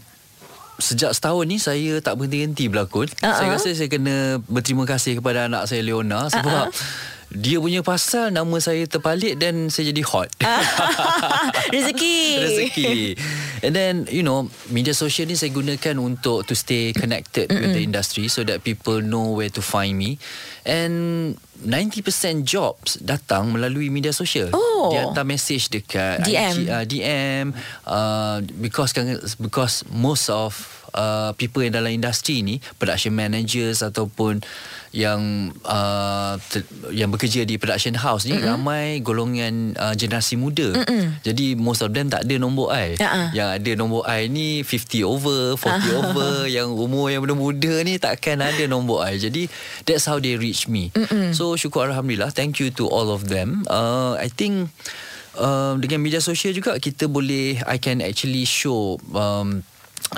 sejak 0.76 1.12
setahun 1.16 1.44
ni 1.48 1.56
saya 1.56 1.98
tak 2.04 2.20
berhenti-henti 2.20 2.68
berlakon. 2.68 3.08
Uh-huh. 3.08 3.32
Saya 3.32 3.48
rasa 3.52 3.72
saya 3.72 3.88
kena 3.88 4.40
berterima 4.46 4.84
kasih 4.84 5.20
kepada 5.20 5.48
anak 5.48 5.68
saya 5.68 5.82
Leona 5.84 6.28
sebab 6.28 6.72
uh-huh. 6.72 7.14
Dia 7.36 7.58
punya 7.58 7.82
pasal 7.82 8.30
nama 8.30 8.54
saya 8.62 8.86
terpalit 8.86 9.34
dan 9.42 9.66
saya 9.66 9.90
jadi 9.90 10.02
hot. 10.06 10.30
Rezeki. 11.74 12.18
Rezeki. 12.46 12.94
And 13.66 13.74
then 13.74 14.06
you 14.06 14.22
know 14.22 14.46
media 14.70 14.94
sosial 14.94 15.26
ni 15.26 15.34
saya 15.34 15.50
gunakan 15.50 15.98
untuk 15.98 16.46
to 16.46 16.54
stay 16.54 16.94
connected 16.94 17.50
Mm-mm. 17.50 17.58
with 17.66 17.74
the 17.74 17.82
industry 17.82 18.30
so 18.30 18.46
that 18.46 18.62
people 18.62 19.02
know 19.02 19.34
where 19.34 19.50
to 19.50 19.58
find 19.58 19.98
me. 19.98 20.22
And 20.62 21.34
90% 21.66 22.46
jobs 22.46 23.00
datang 23.02 23.50
melalui 23.50 23.90
media 23.90 24.14
sosial. 24.14 24.54
Oh. 24.54 24.94
Dia 24.94 25.10
hantar 25.10 25.26
message 25.26 25.72
dekat 25.72 26.22
DM. 26.22 26.54
IG, 26.54 26.58
uh, 26.70 26.84
DM 26.86 27.44
uh, 27.88 28.38
because 28.62 28.94
because 29.42 29.82
most 29.90 30.30
of 30.30 30.75
uh, 30.96 31.30
people 31.36 31.62
yang 31.62 31.76
dalam 31.76 31.92
industri 31.92 32.40
ni 32.42 32.58
production 32.80 33.12
managers 33.14 33.84
ataupun 33.84 34.40
yang 34.96 35.52
uh, 35.68 36.40
ter, 36.48 36.64
yang 36.88 37.12
bekerja 37.12 37.44
di 37.44 37.60
production 37.60 37.92
house 38.00 38.24
ni 38.24 38.32
mm-hmm. 38.32 38.48
ramai 38.48 39.04
golongan 39.04 39.76
uh, 39.76 39.92
generasi 39.92 40.40
muda. 40.40 40.72
Mm-hmm. 40.72 41.20
Jadi 41.20 41.46
most 41.52 41.84
of 41.84 41.92
them 41.92 42.08
tak 42.08 42.24
ada 42.24 42.40
nombor 42.40 42.72
I. 42.72 42.96
Uh-uh. 42.96 43.28
Yang 43.36 43.48
ada 43.60 43.70
nombor 43.76 44.02
I 44.08 44.32
ni 44.32 44.64
50 44.64 45.04
over, 45.04 45.60
40 45.60 45.60
uh-huh. 45.60 45.92
over, 46.00 46.32
yang 46.48 46.72
umur 46.72 47.12
yang 47.12 47.20
muda-muda 47.20 47.84
ni 47.84 48.00
takkan 48.00 48.40
ada 48.40 48.64
nombor 48.64 49.04
I. 49.04 49.20
Jadi 49.20 49.52
that's 49.84 50.08
how 50.08 50.16
they 50.16 50.40
reach 50.40 50.64
me. 50.64 50.88
Mm-hmm. 50.96 51.36
So 51.36 51.60
syukur 51.60 51.92
alhamdulillah, 51.92 52.32
thank 52.32 52.56
you 52.56 52.72
to 52.80 52.88
all 52.88 53.12
of 53.12 53.28
them. 53.28 53.68
Uh, 53.68 54.16
I 54.16 54.32
think 54.32 54.72
uh, 55.36 55.76
dengan 55.76 56.00
media 56.00 56.24
sosial 56.24 56.56
juga 56.56 56.80
kita 56.80 57.04
boleh 57.04 57.60
I 57.68 57.76
can 57.76 58.00
actually 58.00 58.48
show 58.48 58.96
um, 59.12 59.60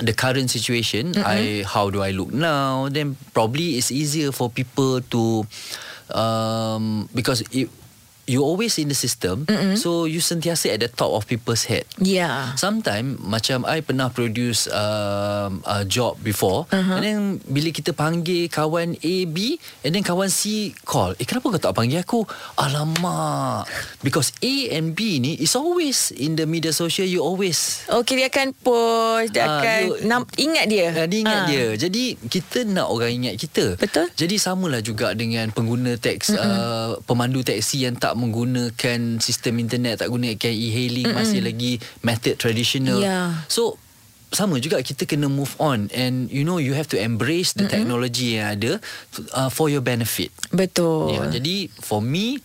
the 0.01 0.13
current 0.13 0.49
situation 0.49 1.11
mm-hmm. 1.13 1.25
i 1.25 1.63
how 1.67 1.89
do 1.89 2.01
i 2.01 2.11
look 2.11 2.31
now 2.31 2.87
then 2.89 3.15
probably 3.33 3.77
it's 3.77 3.91
easier 3.91 4.31
for 4.31 4.49
people 4.49 5.01
to 5.01 5.43
um 6.15 7.09
because 7.13 7.41
it 7.51 7.69
you 8.29 8.45
always 8.45 8.77
in 8.77 8.93
the 8.93 8.97
system 8.97 9.49
mm-hmm. 9.49 9.73
so 9.73 10.05
you 10.05 10.21
sentiasa 10.21 10.77
at 10.77 10.85
the 10.85 10.91
top 10.93 11.09
of 11.17 11.25
people's 11.25 11.65
head. 11.65 11.89
Yeah. 11.97 12.53
Sometime 12.53 13.17
macam 13.17 13.65
i 13.65 13.81
pernah 13.81 14.13
produce 14.13 14.69
um, 14.69 15.65
a 15.65 15.81
job 15.81 16.21
before 16.21 16.69
uh-huh. 16.69 17.01
and 17.01 17.03
then 17.03 17.19
bila 17.49 17.73
kita 17.73 17.97
panggil 17.97 18.45
kawan 18.53 18.93
A 19.01 19.15
B 19.25 19.57
and 19.81 19.97
then 19.97 20.05
kawan 20.05 20.29
C 20.29 20.77
call 20.85 21.17
eh 21.17 21.25
kenapa 21.25 21.49
kau 21.49 21.57
tak 21.57 21.73
panggil 21.73 22.05
aku? 22.05 22.21
Alamak. 22.53 23.65
Because 24.05 24.29
A 24.45 24.77
and 24.77 24.93
B 24.93 25.17
ni 25.17 25.41
is 25.41 25.57
always 25.57 26.13
in 26.13 26.37
the 26.37 26.45
media 26.45 26.69
social 26.69 27.09
you 27.09 27.25
always. 27.25 27.81
Okay 27.89 28.21
dia 28.21 28.29
akan 28.29 28.53
post 28.53 29.33
dia 29.33 29.49
uh, 29.49 29.57
akan 29.57 29.79
you, 29.81 29.93
nam, 30.05 30.21
ingat 30.37 30.69
dia. 30.69 30.93
Uh, 30.93 31.07
dia 31.09 31.19
ingat 31.25 31.41
uh. 31.41 31.47
dia. 31.49 31.65
Jadi 31.81 32.03
kita 32.29 32.61
nak 32.69 32.93
orang 32.93 33.09
ingat 33.09 33.41
kita. 33.41 33.73
Betul. 33.79 34.13
Jadi 34.13 34.35
samalah 34.37 34.85
juga 34.85 35.17
dengan 35.17 35.49
pengguna 35.49 35.97
teks 35.97 36.35
mm-hmm. 36.35 36.45
uh, 36.45 36.89
pemandu 37.07 37.41
teksi 37.41 37.87
yang 37.89 37.95
tak 37.95 38.18
menggunakan 38.19 39.23
sistem 39.23 39.57
internet 39.63 40.03
tak 40.03 40.11
gunakan 40.11 40.51
e-hailing 40.51 41.07
Mm-mm. 41.07 41.17
masih 41.17 41.39
lagi 41.41 41.79
method 42.03 42.35
traditional 42.35 42.99
yeah. 42.99 43.43
so 43.47 43.79
sama 44.29 44.61
juga 44.61 44.77
kita 44.85 45.09
kena 45.09 45.25
move 45.25 45.57
on 45.57 45.89
and 45.89 46.29
you 46.29 46.45
know 46.45 46.61
you 46.61 46.77
have 46.77 46.85
to 46.85 46.99
embrace 46.99 47.57
the 47.57 47.65
Mm-mm. 47.65 47.73
technology 47.73 48.37
yang 48.37 48.53
ada 48.53 48.77
uh, 49.33 49.49
for 49.49 49.73
your 49.73 49.81
benefit 49.81 50.29
betul 50.53 51.17
yeah, 51.17 51.25
jadi 51.31 51.71
for 51.81 52.03
me 52.03 52.37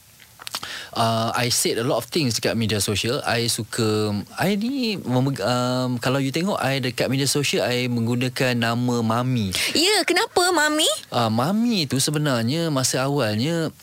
Uh, 0.94 1.34
I 1.34 1.50
said 1.50 1.76
a 1.76 1.86
lot 1.86 2.00
of 2.00 2.08
things 2.08 2.38
dekat 2.38 2.54
media 2.56 2.78
sosial. 2.80 3.20
I 3.26 3.50
suka 3.50 4.14
I 4.38 4.56
ni 4.56 4.96
um, 5.02 5.98
kalau 5.98 6.22
you 6.22 6.30
tengok 6.30 6.56
I 6.62 6.80
dekat 6.80 7.10
media 7.10 7.28
sosial 7.28 7.66
I 7.66 7.90
menggunakan 7.90 8.56
nama 8.56 9.02
Mami. 9.02 9.50
Ya, 9.74 9.82
yeah, 9.82 10.00
kenapa 10.06 10.54
Mami? 10.54 10.88
Uh, 11.10 11.28
Mami 11.28 11.90
tu 11.90 11.98
sebenarnya 11.98 12.70
masa 12.70 13.04
awalnya 13.04 13.74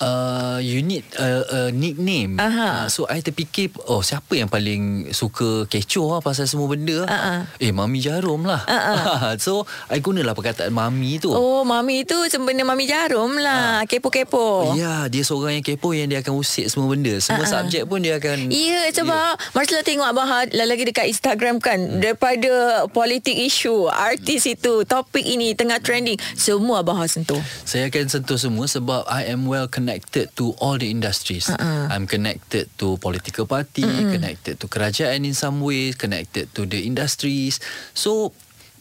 uh, 0.00 0.58
you 0.58 0.82
need 0.82 1.04
a, 1.18 1.28
a 1.46 1.60
nickname. 1.70 2.38
Uh, 2.40 2.86
so 2.90 3.06
I 3.06 3.22
terfikir 3.22 3.70
oh 3.86 4.02
siapa 4.02 4.34
yang 4.34 4.50
paling 4.50 5.12
suka 5.14 5.68
kecoh 5.70 6.18
lah 6.18 6.20
pasal 6.24 6.48
semua 6.50 6.66
benda. 6.70 7.06
Uh-huh. 7.06 7.40
Eh 7.60 7.70
Mami 7.70 8.00
Jarum 8.02 8.46
lah. 8.46 8.62
Uh-huh. 8.64 9.34
so 9.44 9.52
I 9.90 10.00
gunalah 10.00 10.34
perkataan 10.34 10.72
Mami 10.74 11.22
tu. 11.22 11.30
Oh 11.30 11.62
Mami 11.62 12.02
tu 12.08 12.16
sebenarnya 12.26 12.64
Mami 12.66 12.84
Jarum 12.88 13.38
lah. 13.38 13.84
Uh. 13.84 13.90
Kepo-kepo. 13.90 14.74
Ya 14.74 14.80
yeah, 14.80 15.00
dia 15.06 15.22
seorang 15.22 15.60
yang 15.60 15.66
kepo 15.66 15.94
yang 15.94 16.08
dia 16.10 16.24
akan 16.24 16.34
usik 16.40 16.66
semua 16.66 16.90
benda. 16.90 17.14
Semua 17.20 17.44
uh-huh. 17.44 17.52
subjek 17.68 17.82
pun 17.86 18.02
dia 18.02 18.18
akan. 18.18 18.50
Ya 18.50 18.58
yeah, 18.58 18.84
sebab 18.90 19.36
yeah. 19.38 19.52
Marsala 19.54 19.82
tengok 19.86 20.08
Abang 20.08 20.28
Had 20.28 20.56
lagi 20.56 20.84
dekat 20.88 21.06
Instagram 21.10 21.60
kan. 21.60 21.78
Hmm. 21.78 22.00
Daripada 22.00 22.84
politik 22.90 23.36
isu, 23.36 23.86
artis 23.92 24.48
itu, 24.48 24.82
topik 24.88 25.22
ini 25.22 25.52
tengah 25.54 25.78
trending. 25.78 26.18
Semua 26.34 26.82
Abang 26.82 26.98
Had 26.98 27.12
sentuh. 27.12 27.40
Saya 27.62 27.86
akan 27.92 28.06
sentuh 28.08 28.38
semua 28.40 28.66
sebab 28.66 29.06
I 29.06 29.30
am 29.30 29.46
well 29.46 29.68
connected 29.68 29.83
connected 29.84 30.32
to 30.40 30.56
all 30.64 30.80
the 30.80 30.88
industries. 30.88 31.52
Uh-uh. 31.52 31.92
I'm 31.92 32.08
connected 32.08 32.72
to 32.80 32.96
political 33.04 33.44
party, 33.44 33.84
uh-uh. 33.84 34.16
connected 34.16 34.56
to 34.60 34.66
kerajaan 34.66 35.28
in 35.28 35.36
some 35.36 35.60
ways, 35.60 35.92
connected 35.92 36.48
to 36.56 36.64
the 36.64 36.88
industries. 36.88 37.60
So 37.92 38.32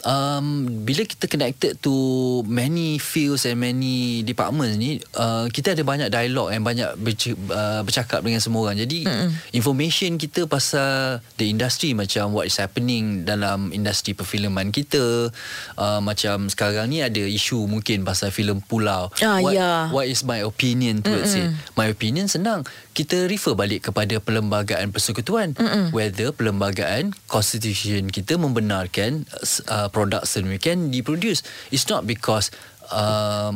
um, 0.08 0.68
bila 0.84 1.04
kita 1.08 1.26
connected 1.28 1.80
to 1.80 1.94
many 2.46 3.00
fields 3.00 3.48
and 3.48 3.60
many 3.60 4.22
departments 4.24 4.76
ni 4.78 5.00
uh, 5.18 5.48
kita 5.50 5.76
ada 5.76 5.84
banyak 5.84 6.10
dialog 6.12 6.52
yang 6.52 6.64
banyak 6.64 6.90
berc- 7.00 7.40
uh, 7.50 7.82
bercakap 7.82 8.22
dengan 8.22 8.40
semua 8.44 8.70
orang 8.70 8.80
jadi 8.84 9.08
mm-hmm. 9.08 9.30
information 9.56 10.16
kita 10.20 10.46
pasal 10.46 11.24
the 11.40 11.48
industry 11.48 11.96
macam 11.96 12.36
what 12.36 12.48
is 12.48 12.60
happening 12.60 13.24
dalam 13.24 13.72
industri 13.72 14.14
perfilman 14.14 14.70
kita 14.70 15.32
uh, 15.80 16.00
macam 16.04 16.52
sekarang 16.52 16.92
ni 16.92 17.02
ada 17.02 17.24
isu 17.24 17.66
mungkin 17.66 18.04
pasal 18.04 18.30
filem 18.30 18.60
pulau 18.60 19.10
ah, 19.24 19.40
what, 19.40 19.56
yeah. 19.56 19.88
what 19.90 20.06
is 20.06 20.22
my 20.28 20.44
opinion 20.44 21.00
towards 21.00 21.34
mm-hmm. 21.36 21.56
it 21.56 21.76
my 21.80 21.88
opinion 21.90 22.28
senang 22.28 22.68
kita 22.94 23.26
refer 23.26 23.58
balik 23.58 23.90
kepada 23.90 24.22
perlembagaan 24.22 24.94
persekutuan 24.94 25.58
Mm-mm. 25.58 25.90
whether 25.96 26.30
perlembagaan 26.30 27.16
constitution 27.26 28.12
kita 28.12 28.38
membenarkan 28.38 29.26
uh, 29.72 29.90
produk 29.94 30.26
sedemikian 30.26 30.90
diproduce 30.90 31.46
it's 31.70 31.86
not 31.86 32.10
because 32.10 32.50
uh, 32.90 33.54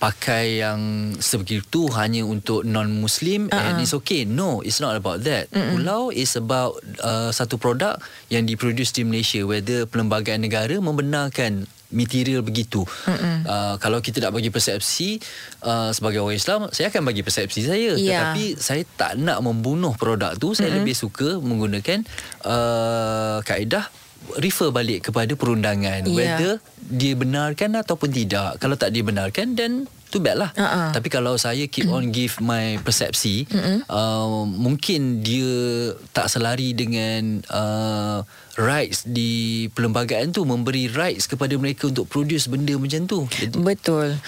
pakai 0.00 0.64
yang 0.64 1.12
sebegitu 1.20 1.92
hanya 1.92 2.24
untuk 2.24 2.64
non-Muslim 2.64 3.52
uh-uh. 3.52 3.60
and 3.60 3.84
it's 3.84 3.92
okay. 3.92 4.24
No, 4.24 4.64
it's 4.64 4.80
not 4.80 4.96
about 4.96 5.20
that. 5.28 5.52
Mm-mm. 5.52 5.76
Pulau 5.76 6.08
is 6.08 6.32
about 6.40 6.80
uh, 7.04 7.28
satu 7.28 7.60
produk 7.60 8.00
yang 8.32 8.48
diproduce 8.48 8.96
di 8.96 9.04
Malaysia. 9.04 9.44
Whether 9.44 9.84
perlembagaan 9.84 10.40
negara 10.40 10.72
membenarkan 10.80 11.68
material 11.90 12.40
begitu. 12.46 12.86
Uh, 13.10 13.74
kalau 13.82 13.98
kita 13.98 14.22
nak 14.22 14.32
bagi 14.32 14.48
persepsi 14.48 15.18
uh, 15.66 15.90
sebagai 15.90 16.22
orang 16.22 16.38
Islam, 16.38 16.60
saya 16.70 16.88
akan 16.88 17.02
bagi 17.02 17.20
persepsi 17.26 17.66
saya. 17.66 17.98
Yeah. 17.98 18.32
Tetapi 18.32 18.44
saya 18.56 18.82
tak 18.96 19.18
nak 19.18 19.42
membunuh 19.42 19.92
produk 19.98 20.32
tu. 20.38 20.54
Saya 20.56 20.70
Mm-mm. 20.70 20.86
lebih 20.86 20.96
suka 20.96 21.36
menggunakan 21.42 22.06
uh, 22.46 23.42
kaedah 23.42 23.99
refer 24.38 24.70
balik 24.70 25.10
kepada 25.10 25.32
perundangan 25.34 26.06
yeah. 26.06 26.14
whether 26.14 26.52
dia 26.90 27.14
benarkan 27.14 27.78
ataupun 27.78 28.10
tidak. 28.10 28.58
Kalau 28.58 28.74
tak 28.74 28.90
dibenarkan 28.90 29.54
then 29.54 29.86
too 30.10 30.18
bad 30.18 30.36
lah. 30.42 30.50
Uh-uh. 30.58 30.90
Tapi 30.90 31.06
kalau 31.06 31.38
saya 31.38 31.70
keep 31.70 31.86
on 31.86 32.10
give 32.16 32.42
my 32.42 32.82
persepsi, 32.82 33.46
uh, 33.86 34.42
mungkin 34.44 35.22
dia 35.22 35.94
tak 36.10 36.26
selari 36.26 36.74
dengan 36.74 37.46
uh, 37.46 38.26
rights 38.58 39.06
di 39.06 39.66
perlembagaan 39.70 40.34
tu 40.34 40.42
memberi 40.42 40.90
rights 40.90 41.30
kepada 41.30 41.54
mereka 41.54 41.86
untuk 41.86 42.10
produce 42.10 42.50
benda 42.50 42.74
macam 42.74 43.06
tu. 43.06 43.24
Jadi, 43.30 43.56
Betul. 43.62 44.18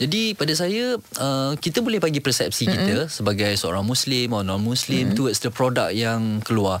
Jadi 0.00 0.32
pada 0.32 0.52
saya 0.56 0.96
uh, 1.20 1.52
kita 1.60 1.84
boleh 1.84 2.00
bagi 2.00 2.24
persepsi 2.24 2.64
Mm-mm. 2.64 2.74
kita 2.74 2.96
sebagai 3.12 3.52
seorang 3.60 3.84
muslim 3.84 4.32
atau 4.32 4.56
non-muslim 4.56 5.12
Mm-mm. 5.12 5.16
towards 5.20 5.44
the 5.44 5.52
product 5.52 5.92
yang 5.92 6.40
keluar. 6.40 6.80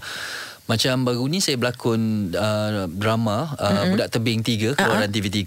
Macam 0.68 1.08
baru 1.08 1.24
ni 1.32 1.40
saya 1.40 1.56
berlakon 1.56 2.28
uh, 2.36 2.84
drama 2.92 3.56
uh, 3.56 3.72
mm-hmm. 3.72 3.90
Budak 3.96 4.08
Tebing 4.12 4.40
3 4.44 4.76
keluaran 4.76 5.08
uh-huh. 5.08 5.16
TV3. 5.16 5.40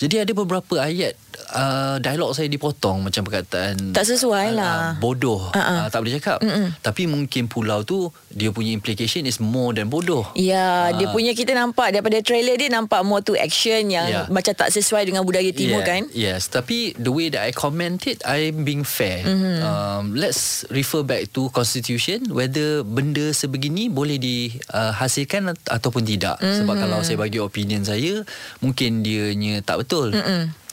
Jadi 0.00 0.14
ada 0.24 0.32
beberapa 0.32 0.80
ayat 0.80 1.14
uh, 1.54 1.96
dialog 2.02 2.32
saya 2.34 2.48
dipotong 2.50 3.04
macam 3.04 3.22
perkataan 3.26 3.92
tak 3.92 4.06
sesuai 4.08 4.52
uh, 4.52 4.56
lah. 4.56 4.74
Uh, 4.74 4.92
bodoh. 5.00 5.42
Uh-huh. 5.50 5.78
Uh, 5.84 5.86
tak 5.90 5.98
boleh 6.02 6.14
cakap. 6.18 6.38
Mm-mm. 6.42 6.74
Tapi 6.80 7.06
mungkin 7.06 7.46
pulau 7.46 7.82
tu 7.86 8.10
dia 8.30 8.50
punya 8.50 8.74
implication 8.74 9.26
is 9.28 9.38
more 9.38 9.74
than 9.74 9.88
bodoh. 9.90 10.26
Ya, 10.34 10.90
uh, 10.90 10.98
dia 10.98 11.06
punya 11.10 11.32
kita 11.36 11.54
nampak 11.54 11.94
daripada 11.94 12.18
trailer 12.20 12.58
dia 12.58 12.70
nampak 12.70 13.00
more 13.06 13.22
to 13.22 13.38
action 13.38 13.90
yang 13.90 14.06
yeah. 14.10 14.26
macam 14.30 14.52
tak 14.54 14.74
sesuai 14.74 15.06
dengan 15.06 15.22
budaya 15.22 15.50
timur 15.54 15.82
yeah. 15.82 15.88
kan? 15.88 16.02
Yes, 16.10 16.50
tapi 16.50 16.96
the 16.98 17.10
way 17.10 17.30
that 17.30 17.46
I 17.46 17.52
comment 17.54 18.00
it 18.06 18.22
I'm 18.26 18.66
being 18.66 18.82
fair. 18.82 19.22
Mm-hmm. 19.22 19.58
Um, 19.62 20.04
let's 20.18 20.66
refer 20.70 21.06
back 21.06 21.30
to 21.36 21.50
constitution 21.54 22.26
whether 22.32 22.82
benda 22.82 23.30
sebegini 23.34 23.90
boleh 23.92 24.18
di 24.18 24.50
uh, 24.72 24.92
ataupun 24.94 26.02
tidak 26.02 26.40
mm-hmm. 26.40 26.56
sebab 26.62 26.74
kalau 26.74 26.98
saya 27.04 27.18
bagi 27.20 27.38
opinion 27.38 27.84
saya 27.84 28.24
mungkin 28.64 29.04
dianya 29.04 29.60
tak 29.60 29.84
betul 29.84 30.14
mm-hmm. 30.14 30.63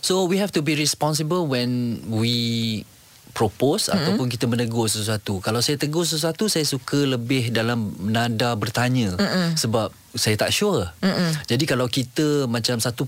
So 0.00 0.26
we 0.26 0.36
have 0.40 0.52
to 0.52 0.60
be 0.64 0.76
responsible 0.76 1.46
when 1.46 2.00
we 2.08 2.82
propose 3.30 3.86
mm-hmm. 3.86 3.98
ataupun 3.98 4.26
kita 4.26 4.50
menegur 4.50 4.90
sesuatu 4.90 5.38
kalau 5.38 5.62
saya 5.62 5.78
tegur 5.78 6.02
sesuatu 6.02 6.50
saya 6.50 6.66
suka 6.66 6.98
lebih 7.06 7.54
dalam 7.54 7.94
nada 8.02 8.58
bertanya 8.58 9.14
mm-hmm. 9.14 9.54
sebab 9.54 9.94
saya 10.14 10.34
tak 10.34 10.50
sure. 10.50 10.90
Mm-mm. 11.06 11.30
Jadi 11.46 11.64
kalau 11.70 11.86
kita 11.86 12.50
macam 12.50 12.82
satu 12.82 13.06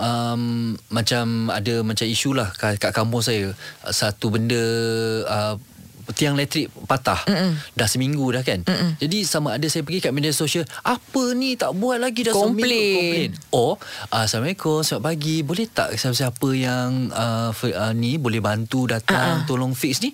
um, 0.00 0.72
macam 0.88 1.52
ada 1.52 1.84
macam 1.84 2.06
isu 2.08 2.32
lah 2.32 2.48
kat, 2.56 2.80
kat 2.80 2.92
kampung 2.96 3.20
saya 3.20 3.52
satu 3.92 4.32
benda 4.32 4.64
uh, 5.28 5.54
tiang 6.14 6.36
elektrik 6.38 6.68
patah 6.86 7.24
Mm-mm. 7.26 7.52
dah 7.74 7.88
seminggu 7.88 8.24
dah 8.32 8.44
kan 8.44 8.62
Mm-mm. 8.64 9.00
jadi 9.00 9.18
sama 9.26 9.56
ada 9.56 9.66
saya 9.66 9.82
pergi 9.82 10.08
kat 10.08 10.12
media 10.14 10.32
sosial 10.32 10.64
apa 10.84 11.22
ni 11.36 11.56
tak 11.56 11.74
buat 11.76 11.98
lagi 11.98 12.28
dah 12.28 12.34
komplain. 12.36 12.70
seminggu 12.70 12.96
komplain 12.96 13.30
oh 13.52 13.74
Assalamualaikum 14.12 14.80
selamat 14.84 15.04
pagi 15.04 15.36
boleh 15.42 15.66
tak 15.68 15.88
siapa-siapa 15.96 16.48
yang 16.54 17.10
uh, 17.10 17.50
uh, 17.52 17.92
ni 17.96 18.16
boleh 18.20 18.38
bantu 18.38 18.86
datang 18.86 19.42
uh-uh. 19.42 19.48
tolong 19.48 19.72
fix 19.72 20.00
ni 20.04 20.12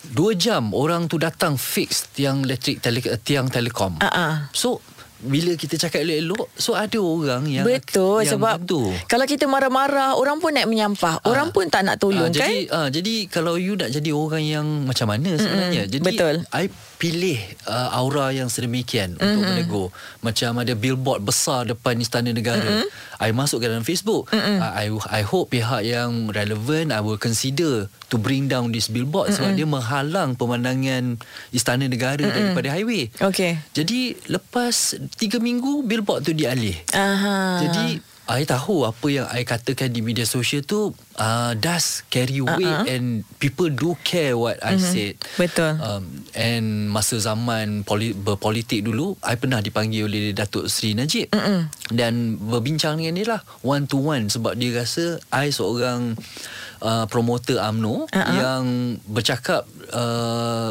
Dua 0.00 0.32
jam 0.32 0.72
orang 0.72 1.12
tu 1.12 1.20
datang 1.20 1.60
fix 1.60 2.08
tiang 2.16 2.40
elektrik 2.48 2.80
tele, 2.80 3.04
tiang 3.20 3.52
telekom. 3.52 4.00
Uh-uh. 4.00 4.48
So 4.56 4.80
bila 5.20 5.52
kita 5.52 5.76
cakap 5.76 6.00
elok-elok 6.00 6.48
so 6.56 6.72
ada 6.72 6.96
orang 6.96 7.44
yang 7.44 7.68
betul 7.68 8.24
yang 8.24 8.40
sebab 8.40 8.64
bantu. 8.64 8.88
kalau 9.04 9.28
kita 9.28 9.44
marah-marah 9.44 10.16
orang 10.16 10.40
pun 10.40 10.56
nak 10.56 10.64
menyampah 10.64 11.20
orang 11.28 11.48
uh, 11.48 11.54
pun 11.54 11.68
tak 11.68 11.84
nak 11.84 12.00
tolong 12.00 12.28
uh, 12.28 12.32
kan 12.32 12.48
jadi 12.48 12.58
uh, 12.72 12.88
jadi 12.88 13.14
kalau 13.28 13.60
you 13.60 13.76
nak 13.76 13.92
jadi 13.92 14.10
orang 14.16 14.44
yang 14.44 14.66
macam 14.88 15.12
mana 15.12 15.36
sebenarnya 15.36 15.84
mm-hmm. 15.84 15.92
jadi 15.92 16.04
betul 16.04 16.34
I 16.56 16.72
pilih 17.00 17.40
uh, 17.68 17.96
aura 17.96 18.32
yang 18.32 18.48
sedemikian 18.48 19.16
mm-hmm. 19.16 19.24
untuk 19.24 19.42
menegur 19.44 19.88
macam 20.24 20.56
ada 20.60 20.72
billboard 20.72 21.20
besar 21.24 21.68
depan 21.68 22.00
istana 22.00 22.32
negara 22.32 22.84
mm-hmm. 22.84 23.20
I 23.20 23.36
masuk 23.36 23.60
ke 23.60 23.68
dalam 23.68 23.84
Facebook 23.84 24.32
mm-hmm. 24.32 24.56
uh, 24.60 24.72
I 24.72 24.86
I 25.08 25.22
hope 25.24 25.52
pihak 25.52 25.84
yang 25.84 26.32
relevant 26.32 26.96
I 26.96 27.00
will 27.04 27.20
consider 27.20 27.92
to 28.08 28.16
bring 28.16 28.48
down 28.48 28.72
this 28.72 28.88
billboard 28.88 29.32
mm-hmm. 29.32 29.36
sebab 29.36 29.50
dia 29.56 29.66
menghalang 29.68 30.36
pemandangan 30.36 31.20
istana 31.52 31.84
negara 31.88 32.20
mm-hmm. 32.20 32.56
daripada 32.56 32.68
highway 32.72 33.12
okay. 33.20 33.60
jadi 33.76 34.16
lepas 34.28 34.96
3 35.18 35.40
minggu 35.42 35.82
billboard 35.86 36.22
tu 36.22 36.32
dialih 36.36 36.76
Aha. 36.94 37.64
jadi 37.66 38.00
I 38.30 38.46
tahu 38.46 38.86
apa 38.86 39.06
yang 39.10 39.26
I 39.26 39.42
katakan 39.42 39.90
di 39.90 40.06
media 40.06 40.22
sosial 40.22 40.62
tu 40.62 40.94
uh, 41.18 41.52
does 41.58 42.06
carry 42.06 42.38
weight 42.38 42.62
uh-huh. 42.62 42.86
and 42.86 43.26
people 43.42 43.66
do 43.66 43.98
care 44.06 44.38
what 44.38 44.54
I 44.62 44.78
uh-huh. 44.78 44.86
said. 44.86 45.14
Betul. 45.34 45.74
Um, 45.82 46.22
and 46.38 46.86
masa 46.94 47.18
zaman 47.18 47.82
poli- 47.82 48.14
berpolitik 48.14 48.86
dulu, 48.86 49.18
I 49.26 49.34
pernah 49.34 49.58
dipanggil 49.58 50.06
oleh 50.06 50.30
Datuk 50.30 50.70
Seri 50.70 50.94
Najib 50.94 51.34
uh-huh. 51.34 51.66
dan 51.90 52.38
berbincang 52.38 53.02
dengan 53.02 53.18
dia 53.18 53.26
lah 53.34 53.42
one 53.66 53.90
to 53.90 53.98
one 53.98 54.30
sebab 54.30 54.54
dia 54.54 54.78
rasa 54.78 55.18
I 55.34 55.50
seorang 55.50 56.14
uh, 56.86 57.10
promoter 57.10 57.58
AMNO 57.58 58.06
uh-huh. 58.14 58.34
yang 58.38 58.62
bercakap 59.10 59.66
uh, 59.90 60.70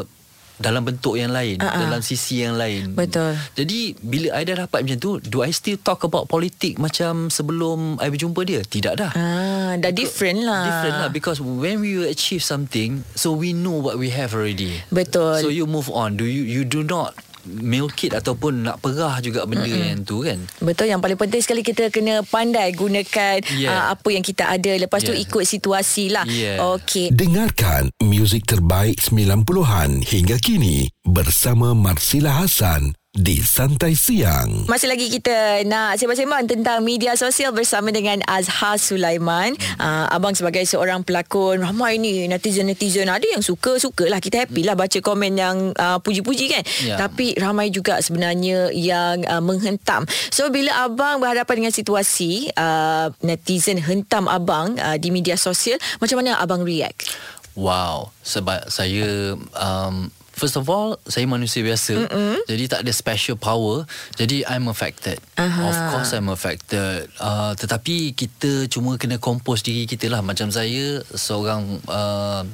dalam 0.60 0.84
bentuk 0.84 1.16
yang 1.16 1.32
lain 1.32 1.56
uh-uh. 1.56 1.80
dalam 1.88 2.04
sisi 2.04 2.44
yang 2.44 2.60
lain. 2.60 2.92
Betul. 2.92 3.34
Jadi 3.56 3.96
bila 3.98 4.36
I 4.36 4.44
dah 4.44 4.68
dapat 4.68 4.84
macam 4.84 4.98
tu 5.00 5.10
do 5.24 5.40
I 5.40 5.50
still 5.56 5.80
talk 5.80 6.04
about 6.04 6.28
politik 6.28 6.76
macam 6.76 7.32
sebelum 7.32 7.96
I 7.96 8.12
berjumpa 8.12 8.44
dia? 8.44 8.60
Tidak 8.60 8.94
dah. 9.00 9.12
Ah 9.16 9.72
dah 9.80 9.90
different 9.90 10.44
lah. 10.44 10.68
different 10.68 10.96
lah. 11.00 11.08
Because 11.08 11.40
when 11.40 11.80
we 11.80 12.04
achieve 12.04 12.44
something 12.44 13.00
so 13.16 13.32
we 13.32 13.56
know 13.56 13.80
what 13.80 13.96
we 13.96 14.12
have 14.12 14.36
already. 14.36 14.84
Betul. 14.92 15.40
So 15.40 15.48
you 15.48 15.64
move 15.64 15.88
on. 15.88 16.20
Do 16.20 16.28
you 16.28 16.44
you 16.44 16.68
do 16.68 16.84
not 16.84 17.16
milk 17.46 18.04
it 18.04 18.12
ataupun 18.12 18.68
nak 18.68 18.82
perah 18.82 19.18
juga 19.24 19.46
benda 19.48 19.66
mm-hmm. 19.66 19.90
yang 19.96 20.02
tu 20.04 20.22
kan. 20.24 20.38
Betul 20.60 20.92
yang 20.92 21.00
paling 21.00 21.16
penting 21.16 21.42
sekali 21.42 21.62
kita 21.64 21.88
kena 21.88 22.22
pandai 22.26 22.72
gunakan 22.76 23.40
yeah. 23.56 23.72
uh, 23.72 23.84
apa 23.96 24.08
yang 24.12 24.24
kita 24.24 24.48
ada 24.48 24.72
lepas 24.76 25.00
yeah. 25.04 25.08
tu 25.08 25.14
ikut 25.16 25.44
situasi 25.44 26.04
lah. 26.12 26.24
Yeah. 26.28 26.60
Okey. 26.76 27.12
Dengarkan 27.14 27.90
muzik 28.04 28.44
terbaik 28.44 29.00
90-an 29.00 30.04
hingga 30.04 30.36
kini 30.42 30.90
bersama 31.04 31.72
Marsila 31.72 32.44
Hasan 32.44 32.99
di 33.10 33.42
Santai 33.42 33.98
Siang. 33.98 34.70
Masih 34.70 34.86
lagi 34.86 35.10
kita 35.10 35.66
nak 35.66 35.98
sembang-sembang 35.98 36.46
tentang 36.46 36.78
media 36.86 37.18
sosial 37.18 37.50
bersama 37.50 37.90
dengan 37.90 38.22
Azhar 38.22 38.78
Sulaiman. 38.78 39.58
Uh, 39.82 40.06
abang 40.14 40.30
sebagai 40.30 40.62
seorang 40.62 41.02
pelakon, 41.02 41.58
ramai 41.58 41.98
ni 41.98 42.30
netizen-netizen 42.30 43.10
ada 43.10 43.26
yang 43.26 43.42
suka-suka 43.42 44.06
lah. 44.06 44.22
Kita 44.22 44.46
happy 44.46 44.62
lah 44.62 44.78
baca 44.78 44.94
komen 45.02 45.34
yang 45.34 45.74
uh, 45.74 45.98
puji-puji 45.98 46.54
kan. 46.54 46.62
Yeah. 46.86 47.02
Tapi 47.02 47.34
ramai 47.34 47.74
juga 47.74 47.98
sebenarnya 47.98 48.70
yang 48.70 49.26
uh, 49.26 49.42
menghentam. 49.42 50.06
So 50.30 50.46
bila 50.54 50.86
abang 50.86 51.18
berhadapan 51.18 51.66
dengan 51.66 51.74
situasi 51.74 52.54
uh, 52.54 53.10
netizen 53.26 53.82
hentam 53.82 54.30
abang 54.30 54.78
uh, 54.78 54.94
di 54.94 55.10
media 55.10 55.34
sosial, 55.34 55.82
macam 55.98 56.22
mana 56.22 56.38
abang 56.38 56.62
react? 56.62 57.10
Wow, 57.58 58.14
sebab 58.22 58.70
saya 58.70 59.34
um, 59.58 60.14
First 60.40 60.56
of 60.56 60.64
all, 60.72 60.96
saya 61.04 61.28
manusia 61.28 61.60
biasa. 61.60 62.08
Mm-mm. 62.08 62.40
Jadi 62.48 62.64
tak 62.64 62.80
ada 62.80 62.92
special 62.96 63.36
power. 63.36 63.84
Jadi 64.16 64.40
I'm 64.48 64.72
affected. 64.72 65.20
Aha. 65.36 65.68
Of 65.68 65.76
course 65.92 66.16
I'm 66.16 66.32
affected. 66.32 67.12
Uh, 67.20 67.52
tetapi 67.60 68.16
kita 68.16 68.64
cuma 68.72 68.96
kena 68.96 69.20
compose 69.20 69.60
diri 69.60 69.84
kita 69.84 70.08
lah. 70.08 70.24
Macam 70.24 70.48
saya 70.48 71.04
seorang 71.12 71.84
uh, 71.84 72.48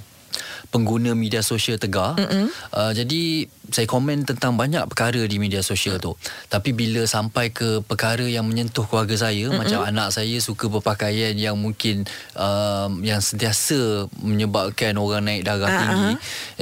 pengguna 0.68 1.14
media 1.16 1.40
sosial 1.40 1.78
tegar. 1.80 2.18
Uh, 2.74 2.92
jadi 2.92 3.48
saya 3.70 3.86
komen 3.90 4.22
tentang 4.22 4.54
banyak 4.54 4.86
perkara 4.86 5.26
di 5.26 5.42
media 5.42 5.58
sosial 5.58 5.98
tu. 5.98 6.14
Tapi 6.46 6.70
bila 6.70 7.02
sampai 7.02 7.50
ke 7.50 7.82
perkara 7.82 8.22
yang 8.22 8.46
menyentuh 8.46 8.86
keluarga 8.86 9.18
saya, 9.18 9.50
Mm-mm. 9.50 9.58
macam 9.58 9.82
anak 9.82 10.14
saya 10.14 10.38
suka 10.38 10.70
berpakaian 10.70 11.34
yang 11.34 11.58
mungkin 11.58 12.06
um, 12.38 13.02
yang 13.02 13.18
sentiasa 13.18 14.06
menyebabkan 14.22 14.94
orang 14.98 15.26
naik 15.26 15.42
darah 15.42 15.66
uh-huh. 15.66 15.80
tinggi. 15.82 16.12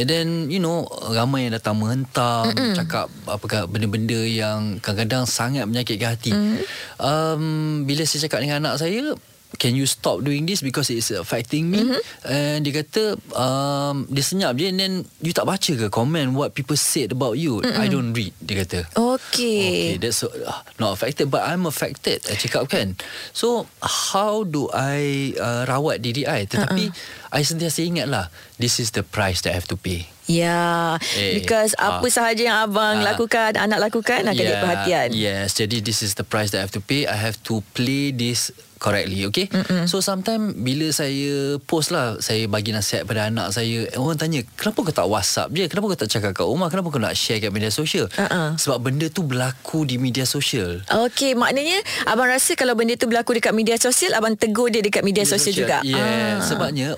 And 0.01 0.07
then 0.09 0.27
you 0.49 0.61
know 0.65 0.89
ramai 1.13 1.49
yang 1.49 1.55
datang 1.57 1.77
menghentam, 1.77 2.49
Mm-mm. 2.53 2.73
cakap 2.73 3.13
apa 3.29 3.69
benda-benda 3.69 4.21
yang 4.25 4.81
kadang-kadang 4.81 5.29
sangat 5.29 5.69
menyakitkan 5.69 6.17
hati. 6.17 6.33
Mm. 6.33 6.57
Um, 6.97 7.45
bila 7.85 8.09
saya 8.09 8.29
cakap 8.29 8.41
dengan 8.41 8.65
anak 8.65 8.81
saya 8.81 9.13
can 9.57 9.73
you 9.75 9.87
stop 9.87 10.21
doing 10.21 10.45
this 10.45 10.61
because 10.61 10.91
it's 10.91 11.11
affecting 11.15 11.71
me 11.71 11.83
mm-hmm. 11.83 12.01
and 12.27 12.67
dia 12.67 12.83
kata 12.83 13.19
um, 13.35 14.05
dia 14.11 14.25
senyap 14.25 14.59
je 14.59 14.71
and 14.71 14.79
then 14.79 14.93
you 15.23 15.31
tak 15.31 15.47
baca 15.47 15.73
ke 15.75 15.87
comment 15.89 16.35
what 16.35 16.53
people 16.53 16.77
said 16.77 17.15
about 17.15 17.39
you 17.39 17.63
Mm-mm. 17.63 17.79
I 17.79 17.87
don't 17.87 18.13
read 18.13 18.35
dia 18.43 18.67
kata 18.67 18.81
okay 18.95 19.35
okay 19.35 19.97
that's 20.01 20.23
uh, 20.25 20.31
not 20.79 20.95
affected 20.95 21.31
but 21.31 21.45
I'm 21.45 21.67
affected 21.67 22.25
I 22.29 22.37
cakap 22.37 22.71
kan 22.71 22.99
so 23.33 23.67
how 23.81 24.45
do 24.45 24.69
I 24.73 25.35
uh, 25.39 25.63
rawat 25.69 26.03
diri 26.03 26.27
I 26.27 26.47
tetapi 26.49 26.91
uh-uh. 26.91 27.35
I 27.35 27.41
sentiasa 27.43 27.83
ingat 27.83 28.07
lah 28.11 28.31
this 28.59 28.79
is 28.79 28.95
the 28.95 29.03
price 29.03 29.43
that 29.45 29.55
I 29.55 29.59
have 29.59 29.71
to 29.71 29.79
pay 29.79 30.11
Ya, 30.25 30.41
yeah, 30.41 31.21
eh, 31.21 31.37
because 31.37 31.77
uh, 31.77 32.01
apa 32.01 32.09
sahaja 32.09 32.41
yang 32.41 32.57
abang 32.65 33.05
uh, 33.05 33.13
lakukan, 33.13 33.61
anak 33.61 33.77
lakukan 33.77 34.25
akan 34.25 34.41
yeah, 34.41 34.57
perhatian. 34.65 35.09
Yes, 35.13 35.53
jadi 35.53 35.85
this 35.85 36.01
is 36.01 36.17
the 36.17 36.25
price 36.25 36.49
that 36.57 36.65
I 36.65 36.65
have 36.65 36.73
to 36.73 36.81
pay. 36.81 37.05
I 37.05 37.13
have 37.13 37.37
to 37.45 37.61
play 37.77 38.09
this 38.09 38.49
correctly 38.85 39.25
okay 39.25 39.49
Mm-mm. 39.49 39.89
so 39.89 40.05
sometimes 40.05 40.53
bila 40.61 40.93
saya 40.93 41.57
post 41.65 41.89
lah 41.89 42.21
saya 42.21 42.45
bagi 42.45 42.77
nasihat 42.77 43.09
pada 43.09 43.33
anak 43.33 43.49
saya 43.57 43.89
orang 43.97 44.21
tanya 44.21 44.45
kenapa 44.61 44.85
kau 44.85 44.93
tak 44.93 45.09
whatsapp 45.09 45.49
je 45.49 45.65
kenapa 45.73 45.89
kau 45.89 46.01
tak 46.05 46.13
cakap 46.13 46.37
kat 46.37 46.45
rumah 46.45 46.69
kenapa 46.69 46.93
kau 46.93 47.01
nak 47.01 47.17
share 47.17 47.41
kat 47.41 47.49
media 47.49 47.73
sosial 47.73 48.13
uh-uh. 48.13 48.61
sebab 48.61 48.85
benda 48.85 49.09
tu 49.09 49.25
berlaku 49.25 49.89
di 49.89 49.97
media 49.97 50.29
sosial 50.29 50.85
Okay, 50.85 51.33
maknanya 51.33 51.81
abang 52.05 52.29
rasa 52.29 52.53
kalau 52.59 52.77
benda 52.77 52.93
tu 53.01 53.09
berlaku 53.09 53.41
dekat 53.41 53.57
media 53.57 53.81
sosial 53.81 54.13
abang 54.13 54.37
tegur 54.37 54.69
dia 54.69 54.85
dekat 54.85 55.01
media, 55.01 55.25
media 55.25 55.33
sosial 55.33 55.55
juga 55.57 55.81
yeah 55.81 56.37
uh. 56.37 56.45
sebabnya 56.45 56.89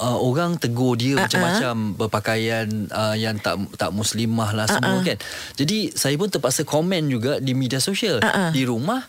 uh, 0.00 0.18
orang 0.24 0.56
tegur 0.56 0.96
dia 0.96 1.18
uh-uh. 1.18 1.28
macam-macam 1.28 1.74
berpakaian 2.00 2.66
uh, 2.88 3.12
yang 3.12 3.36
tak 3.36 3.60
tak 3.76 3.92
muslimah 3.92 4.56
lah 4.56 4.64
uh-uh. 4.64 4.80
semua 4.80 4.96
kan 5.04 5.20
jadi 5.60 5.92
saya 5.92 6.16
pun 6.16 6.32
terpaksa 6.32 6.64
komen 6.64 7.12
juga 7.12 7.36
di 7.44 7.52
media 7.52 7.82
sosial 7.82 8.24
uh-uh. 8.24 8.56
di 8.56 8.64
rumah 8.64 9.04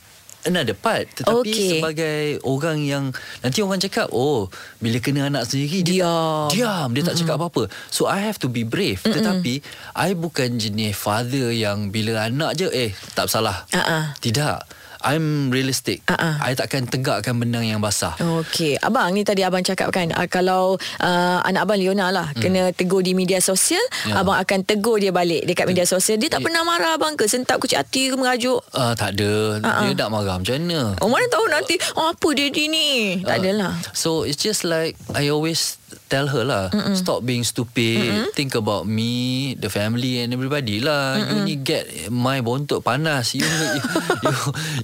another 0.47 0.73
part 0.73 1.05
tetapi 1.13 1.51
okay. 1.51 1.69
sebagai 1.77 2.21
orang 2.47 2.77
yang 2.83 3.03
nanti 3.43 3.59
orang 3.61 3.79
cakap 3.83 4.07
oh 4.15 4.47
bila 4.79 4.97
kena 5.03 5.27
anak 5.27 5.45
sendiri 5.45 5.83
dia 5.83 6.07
diam 6.07 6.47
diam 6.49 6.87
dia 6.95 7.03
tak 7.03 7.19
mm-hmm. 7.19 7.27
cakap 7.27 7.35
apa-apa 7.37 7.63
so 7.91 8.07
i 8.07 8.17
have 8.17 8.39
to 8.39 8.47
be 8.47 8.63
brave 8.63 8.99
Mm-mm. 9.03 9.15
tetapi 9.19 9.59
i 9.93 10.09
bukan 10.15 10.57
jenis 10.57 10.95
father 10.95 11.51
yang 11.51 11.91
bila 11.91 12.25
anak 12.25 12.57
je 12.57 12.67
eh 12.71 12.91
tak 13.13 13.27
salah 13.27 13.67
uh-uh. 13.71 14.15
tidak 14.23 14.63
I'm 15.01 15.53
realistic. 15.53 16.01
Uh-uh. 16.09 16.41
I 16.41 16.57
takkan 16.57 16.89
tegakkan 16.89 17.37
benang 17.37 17.65
yang 17.65 17.79
basah. 17.83 18.17
Okay. 18.17 18.79
Abang 18.81 19.13
ni 19.13 19.21
tadi 19.21 19.45
abang 19.45 19.61
cakap 19.61 19.93
kan 19.93 20.09
uh, 20.13 20.25
kalau 20.29 20.77
uh, 21.01 21.39
anak 21.45 21.67
abang 21.67 21.79
Leona 21.79 22.09
lah 22.09 22.31
hmm. 22.33 22.41
kena 22.41 22.61
tegur 22.73 23.05
di 23.05 23.13
media 23.13 23.37
sosial, 23.43 23.81
yeah. 24.09 24.21
abang 24.21 24.37
akan 24.37 24.65
tegur 24.65 24.97
dia 24.97 25.13
balik 25.13 25.45
dekat 25.45 25.65
media 25.69 25.85
sosial. 25.85 26.17
Dia 26.17 26.33
tak 26.33 26.41
pernah 26.45 26.65
marah 26.65 26.97
abang 26.97 27.13
ke? 27.13 27.27
Sentap 27.27 27.59
kucing 27.59 27.77
hati 27.77 28.09
ke 28.09 28.15
merajuk? 28.15 28.63
Uh, 28.71 28.95
tak 28.95 29.19
ada. 29.19 29.61
Uh-uh. 29.61 29.91
Dia 29.91 29.93
tak 29.93 30.09
marah 30.09 30.35
macam 30.39 30.55
mana? 30.57 30.81
Oh, 31.03 31.09
mana 31.11 31.25
tahu 31.27 31.45
nanti 31.51 31.75
oh, 31.99 32.15
apa 32.15 32.27
dia 32.33 32.49
ni? 32.67 33.19
Tak 33.21 33.43
adalah. 33.43 33.73
So 33.93 34.23
it's 34.23 34.39
just 34.39 34.63
like 34.65 34.95
I 35.13 35.29
always 35.29 35.77
tell 36.07 36.31
her 36.31 36.47
lah 36.47 36.71
Mm-mm. 36.71 36.95
stop 36.95 37.21
being 37.27 37.43
stupid 37.43 37.99
Mm-mm. 37.99 38.31
think 38.31 38.55
about 38.55 38.87
me 38.87 39.53
the 39.59 39.67
family 39.67 40.23
and 40.23 40.31
everybody 40.31 40.79
lah 40.79 41.19
Mm-mm. 41.19 41.43
you 41.43 41.53
ni 41.53 41.55
get 41.59 41.83
my 42.07 42.39
bontot 42.39 42.79
panas 42.79 43.35
you 43.35 43.43
you, 43.43 43.81
you 44.25 44.33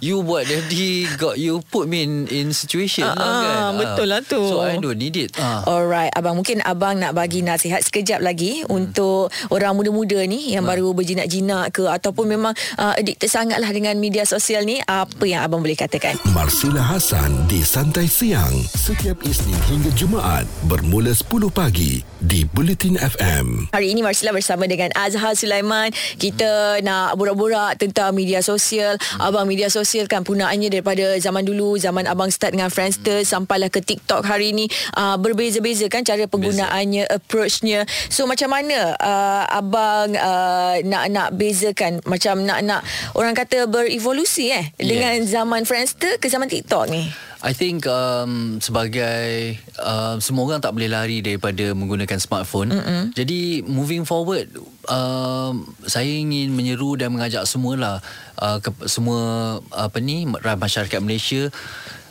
you 0.03 0.15
buat 0.21 0.43
daddy 0.45 1.07
got 1.15 1.39
you 1.39 1.63
put 1.71 1.87
me 1.87 2.03
in 2.03 2.27
in 2.27 2.51
situation 2.51 3.07
uh, 3.07 3.15
lah 3.15 3.31
kan 3.31 3.55
uh, 3.55 3.71
betul 3.79 4.07
lah 4.11 4.19
tu 4.21 4.41
so 4.43 4.59
I 4.59 4.75
don't 4.77 4.99
need 4.99 5.15
it 5.15 5.39
uh. 5.39 5.63
alright 5.63 6.11
abang 6.11 6.35
mungkin 6.35 6.59
abang 6.67 6.99
nak 6.99 7.15
bagi 7.15 7.39
nasihat 7.39 7.79
sekejap 7.79 8.19
lagi 8.19 8.67
mm. 8.67 8.69
untuk 8.69 9.31
orang 9.49 9.73
muda-muda 9.79 10.19
ni 10.27 10.51
yang 10.51 10.67
uh. 10.67 10.69
baru 10.75 10.91
berjinak-jinak 10.91 11.71
ke 11.71 11.87
ataupun 11.87 12.27
memang 12.27 12.53
uh, 12.75 12.93
addicted 12.99 13.31
sangat 13.31 13.63
lah 13.63 13.71
dengan 13.71 13.95
media 13.97 14.27
sosial 14.27 14.67
ni 14.67 14.83
apa 14.83 15.23
yang 15.23 15.47
abang 15.47 15.63
boleh 15.63 15.79
katakan 15.79 16.19
Marsila 16.35 16.83
Hasan 16.83 17.47
di 17.47 17.63
Santai 17.63 18.11
Siang 18.11 18.53
setiap 18.75 19.23
Isnin 19.23 19.57
hingga 19.71 19.89
Jumaat 19.95 20.43
bermula 20.67 21.12
10 21.13 21.53
pagi 21.53 22.01
di 22.17 22.41
Bulletin 22.41 22.97
FM. 22.97 23.69
Hari 23.69 23.93
ini 23.93 24.01
Marsila 24.01 24.33
bersama 24.33 24.65
dengan 24.65 24.89
Azhar 24.97 25.37
Sulaiman. 25.37 25.93
Kita 26.17 26.81
nak 26.81 27.13
borak-borak 27.21 27.77
tentang 27.77 28.17
media 28.17 28.41
sosial. 28.41 28.97
Abang 29.21 29.45
media 29.45 29.69
sosial 29.69 30.09
kan 30.09 30.25
punaannya 30.25 30.73
daripada 30.73 31.13
zaman 31.21 31.45
dulu, 31.45 31.77
zaman 31.77 32.09
abang 32.09 32.33
start 32.33 32.57
dengan 32.57 32.73
Friendster 32.73 33.21
sampailah 33.21 33.69
ke 33.69 33.85
TikTok 33.85 34.25
hari 34.25 34.57
ini 34.57 34.65
uh, 34.97 35.13
berbeza-beza 35.21 35.85
kan 35.85 36.01
cara 36.01 36.25
penggunaannya, 36.25 37.05
Beza. 37.05 37.15
approachnya. 37.21 37.79
So 38.09 38.25
macam 38.25 38.49
mana 38.49 38.97
uh, 38.97 39.43
abang 39.53 40.17
uh, 40.17 40.81
nak 40.81 41.13
nak 41.13 41.29
bezakan 41.37 42.01
macam 42.09 42.41
nak 42.41 42.65
nak 42.65 42.81
orang 43.13 43.37
kata 43.37 43.69
berevolusi 43.69 44.49
eh 44.49 44.73
yeah. 44.81 44.89
dengan 44.89 45.21
zaman 45.29 45.61
Friendster 45.69 46.17
ke 46.17 46.25
zaman 46.25 46.49
TikTok 46.49 46.89
ni? 46.89 47.05
I 47.43 47.51
think 47.51 47.83
um, 47.91 48.63
sebagai 48.63 49.59
uh, 49.75 50.15
semua 50.23 50.47
orang 50.47 50.63
tak 50.63 50.79
boleh 50.79 50.87
lari 50.87 51.19
daripada 51.19 51.75
menggunakan 51.75 52.15
smartphone. 52.15 52.71
Mm-mm. 52.71 53.11
Jadi 53.11 53.59
moving 53.67 54.07
forward, 54.07 54.47
um, 54.87 55.67
saya 55.83 56.07
ingin 56.07 56.55
menyeru 56.55 56.95
dan 56.95 57.11
mengajak 57.11 57.43
semualah 57.43 57.99
uh, 58.39 58.63
ke, 58.63 58.71
semua 58.87 59.59
apa 59.75 59.99
ni 59.99 60.23
masyarakat 60.23 61.03
Malaysia 61.03 61.51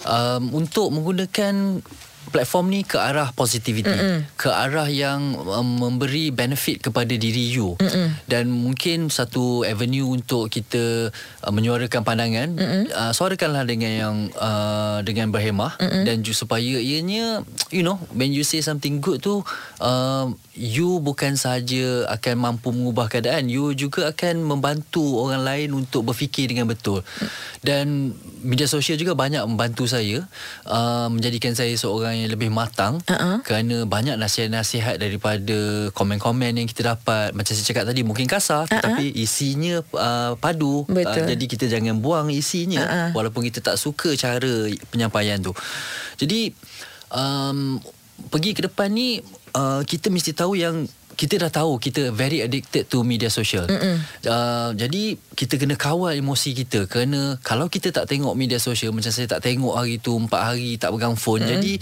um, 0.05 0.53
untuk 0.53 0.93
menggunakan 0.93 1.81
platform 2.33 2.73
ni 2.73 2.81
ke 2.83 2.97
arah 2.97 3.29
positivity 3.37 3.93
Mm-mm. 3.93 4.25
ke 4.41 4.49
arah 4.49 4.89
yang 4.89 5.37
um, 5.37 5.77
memberi 5.77 6.33
benefit 6.33 6.81
kepada 6.81 7.13
diri 7.13 7.53
you 7.53 7.77
Mm-mm. 7.77 8.17
dan 8.25 8.49
mungkin 8.49 9.13
satu 9.13 9.69
avenue 9.69 10.09
untuk 10.09 10.49
kita 10.49 11.13
uh, 11.45 11.53
menyuarakan 11.53 12.01
pandangan 12.03 12.49
uh, 12.89 13.13
suarakanlah 13.13 13.69
dengan 13.69 13.93
yang 13.93 14.17
uh, 14.41 15.05
dengan 15.05 15.29
berhemah 15.29 15.77
Mm-mm. 15.77 16.09
dan 16.09 16.25
ju- 16.25 16.33
supaya 16.33 16.81
ianya 16.81 17.45
you 17.69 17.85
know 17.85 18.01
when 18.17 18.33
you 18.33 18.43
say 18.43 18.65
something 18.65 18.99
good 18.99 19.21
tu 19.21 19.45
uh, 19.85 20.27
you 20.57 20.99
bukan 21.05 21.37
saja 21.37 22.09
akan 22.09 22.35
mampu 22.41 22.73
mengubah 22.73 23.13
keadaan 23.13 23.53
you 23.53 23.77
juga 23.77 24.09
akan 24.09 24.41
membantu 24.41 25.21
orang 25.21 25.45
lain 25.45 25.77
untuk 25.77 26.09
berfikir 26.09 26.49
dengan 26.49 26.65
betul 26.65 27.05
dan 27.61 28.17
media 28.41 28.67
sosial 28.67 28.97
juga 28.97 29.13
banyak 29.13 29.43
membantu 29.45 29.85
saya 29.85 30.25
uh, 30.65 31.07
menjadikan 31.13 31.53
saya 31.53 31.75
seorang 31.77 32.22
yang 32.23 32.33
lebih 32.33 32.51
matang 32.55 33.03
uh-huh. 33.05 33.43
kerana 33.43 33.83
banyak 33.85 34.15
nasihat-nasihat 34.15 34.97
daripada 34.97 35.91
komen-komen 35.93 36.63
yang 36.63 36.69
kita 36.71 36.95
dapat 36.95 37.35
macam 37.35 37.53
saya 37.53 37.67
cakap 37.67 37.85
tadi 37.91 38.07
mungkin 38.07 38.31
kasar 38.31 38.65
uh-huh. 38.65 38.79
tetapi 38.79 39.11
isinya 39.19 39.83
uh, 39.99 40.39
padu 40.39 40.87
uh, 40.87 41.27
jadi 41.27 41.45
kita 41.45 41.67
jangan 41.67 41.99
buang 41.99 42.31
isinya 42.31 42.83
uh-huh. 42.83 43.11
walaupun 43.19 43.43
kita 43.47 43.59
tak 43.59 43.77
suka 43.77 44.15
cara 44.15 44.71
penyampaian 44.95 45.43
tu 45.43 45.51
jadi 46.17 46.55
um, 47.11 47.83
pergi 48.31 48.55
ke 48.55 48.71
depan 48.71 48.89
ni 48.89 49.19
uh, 49.59 49.83
kita 49.83 50.09
mesti 50.09 50.33
tahu 50.33 50.55
yang 50.57 50.87
kita 51.23 51.39
dah 51.39 51.55
tahu 51.55 51.79
kita 51.79 52.11
very 52.11 52.43
addicted 52.43 52.91
to 52.91 53.07
media 53.07 53.31
social. 53.31 53.63
Uh, 53.71 54.75
jadi 54.75 55.15
kita 55.39 55.55
kena 55.55 55.79
kawal 55.79 56.19
emosi 56.19 56.51
kita 56.51 56.91
kerana 56.91 57.39
kalau 57.47 57.71
kita 57.71 57.95
tak 57.95 58.11
tengok 58.11 58.35
media 58.35 58.59
social 58.59 58.91
macam 58.91 59.15
saya 59.15 59.31
tak 59.31 59.47
tengok 59.47 59.79
hari 59.79 60.03
tu 60.03 60.19
4 60.19 60.27
hari 60.35 60.75
tak 60.83 60.91
pegang 60.91 61.15
phone. 61.15 61.47
Mm-mm. 61.47 61.55
Jadi 61.55 61.73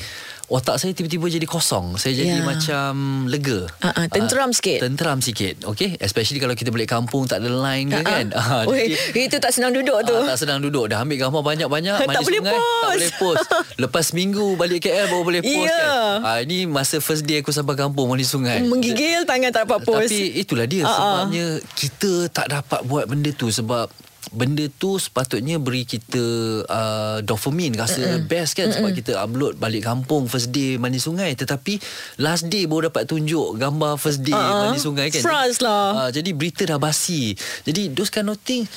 otak 0.50 0.82
saya 0.82 0.90
tiba-tiba 0.90 1.30
jadi 1.30 1.46
kosong. 1.46 1.94
Saya 1.94 2.18
jadi 2.18 2.42
yeah. 2.42 2.44
macam 2.44 2.92
lega. 3.30 3.70
Uh-uh, 3.80 4.06
tenteram 4.10 4.50
uh, 4.50 4.54
sikit. 4.54 4.82
Tenteram 4.82 5.18
sikit. 5.22 5.62
Okay. 5.62 5.94
Especially 6.02 6.42
kalau 6.42 6.58
kita 6.58 6.74
balik 6.74 6.90
kampung 6.90 7.30
tak 7.30 7.46
ada 7.46 7.54
line 7.54 7.94
uh-uh. 7.94 8.04
kan. 8.04 8.26
Uh, 8.40 8.66
Oi, 8.66 8.96
itu 9.14 9.36
tak 9.36 9.52
senang 9.52 9.70
duduk 9.70 10.00
tu. 10.02 10.16
Uh, 10.16 10.26
tak 10.26 10.42
senang 10.42 10.58
duduk. 10.64 10.90
Dah 10.90 11.04
ambil 11.04 11.28
gambar 11.28 11.42
banyak-banyak. 11.44 12.02
tak 12.08 12.24
boleh 12.24 12.40
sungai, 12.40 12.56
post. 12.56 12.66
Tak 12.66 12.90
boleh 12.90 13.12
post. 13.20 13.46
Lepas 13.78 14.06
minggu 14.16 14.46
balik 14.56 14.80
KL 14.88 15.06
baru 15.06 15.22
boleh 15.22 15.42
post 15.44 15.70
yeah. 15.70 16.18
kan. 16.18 16.24
Uh, 16.24 16.38
ini 16.42 16.58
masa 16.66 16.98
first 16.98 17.22
day 17.28 17.44
aku 17.44 17.52
sampai 17.52 17.78
kampung 17.78 18.10
mandi 18.10 18.26
sungai. 18.26 18.64
Menggigil 18.64 19.22
tangan 19.28 19.54
tak 19.54 19.68
dapat 19.68 19.86
post. 19.86 20.10
Tapi 20.10 20.40
itulah 20.40 20.66
dia. 20.66 20.82
Uh-uh. 20.82 20.96
Sebabnya 20.96 21.46
kita 21.76 22.12
tak 22.32 22.46
dapat 22.50 22.80
buat 22.88 23.04
benda 23.06 23.30
tu. 23.30 23.52
Sebab 23.52 23.92
benda 24.30 24.68
tu 24.68 25.00
sepatutnya 25.00 25.56
beri 25.56 25.88
kita 25.88 26.22
uh, 26.68 27.18
dopamine 27.24 27.74
rasa 27.74 27.98
Mm-mm. 27.98 28.28
best 28.28 28.52
kan 28.52 28.68
sebab 28.68 28.92
Mm-mm. 28.92 29.00
kita 29.00 29.12
upload 29.16 29.56
balik 29.56 29.88
kampung 29.88 30.28
first 30.28 30.52
day 30.52 30.76
mandi 30.76 31.00
sungai 31.00 31.32
tetapi 31.34 31.80
last 32.20 32.46
day 32.52 32.68
baru 32.68 32.92
dapat 32.92 33.08
tunjuk 33.08 33.56
gambar 33.56 33.96
first 33.96 34.20
day 34.22 34.36
uh-huh. 34.36 34.70
mandi 34.70 34.78
sungai 34.78 35.08
kan 35.08 35.24
Frans 35.24 35.58
lah 35.64 36.06
uh, 36.06 36.10
jadi 36.12 36.30
berita 36.36 36.62
dah 36.68 36.76
basi 36.76 37.32
jadi 37.64 37.90
those 37.96 38.12
kind 38.12 38.28
of 38.28 38.38
thing 38.44 38.68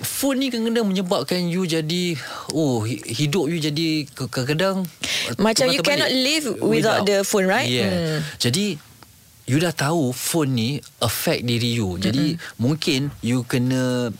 phone 0.00 0.40
ni 0.40 0.48
kadang-kadang 0.48 0.88
menyebabkan 0.88 1.46
you 1.46 1.62
jadi 1.68 2.16
oh 2.56 2.82
hidup 2.88 3.46
you 3.46 3.60
jadi 3.60 4.08
kadang-kadang 4.16 4.84
macam 5.36 5.68
you 5.70 5.84
cannot 5.84 6.10
live 6.10 6.44
without, 6.58 6.68
without 6.68 7.00
the 7.06 7.18
phone 7.22 7.46
right 7.46 7.68
yeah. 7.68 8.18
Hmm. 8.18 8.18
jadi 8.40 8.80
you 9.50 9.58
dah 9.58 9.74
tahu 9.74 10.14
phone 10.14 10.54
ni 10.54 10.68
affect 11.02 11.42
diri 11.42 11.74
you. 11.74 11.98
Jadi 11.98 12.38
mm-hmm. 12.38 12.62
mungkin 12.62 13.10
you 13.18 13.42
kena 13.42 14.14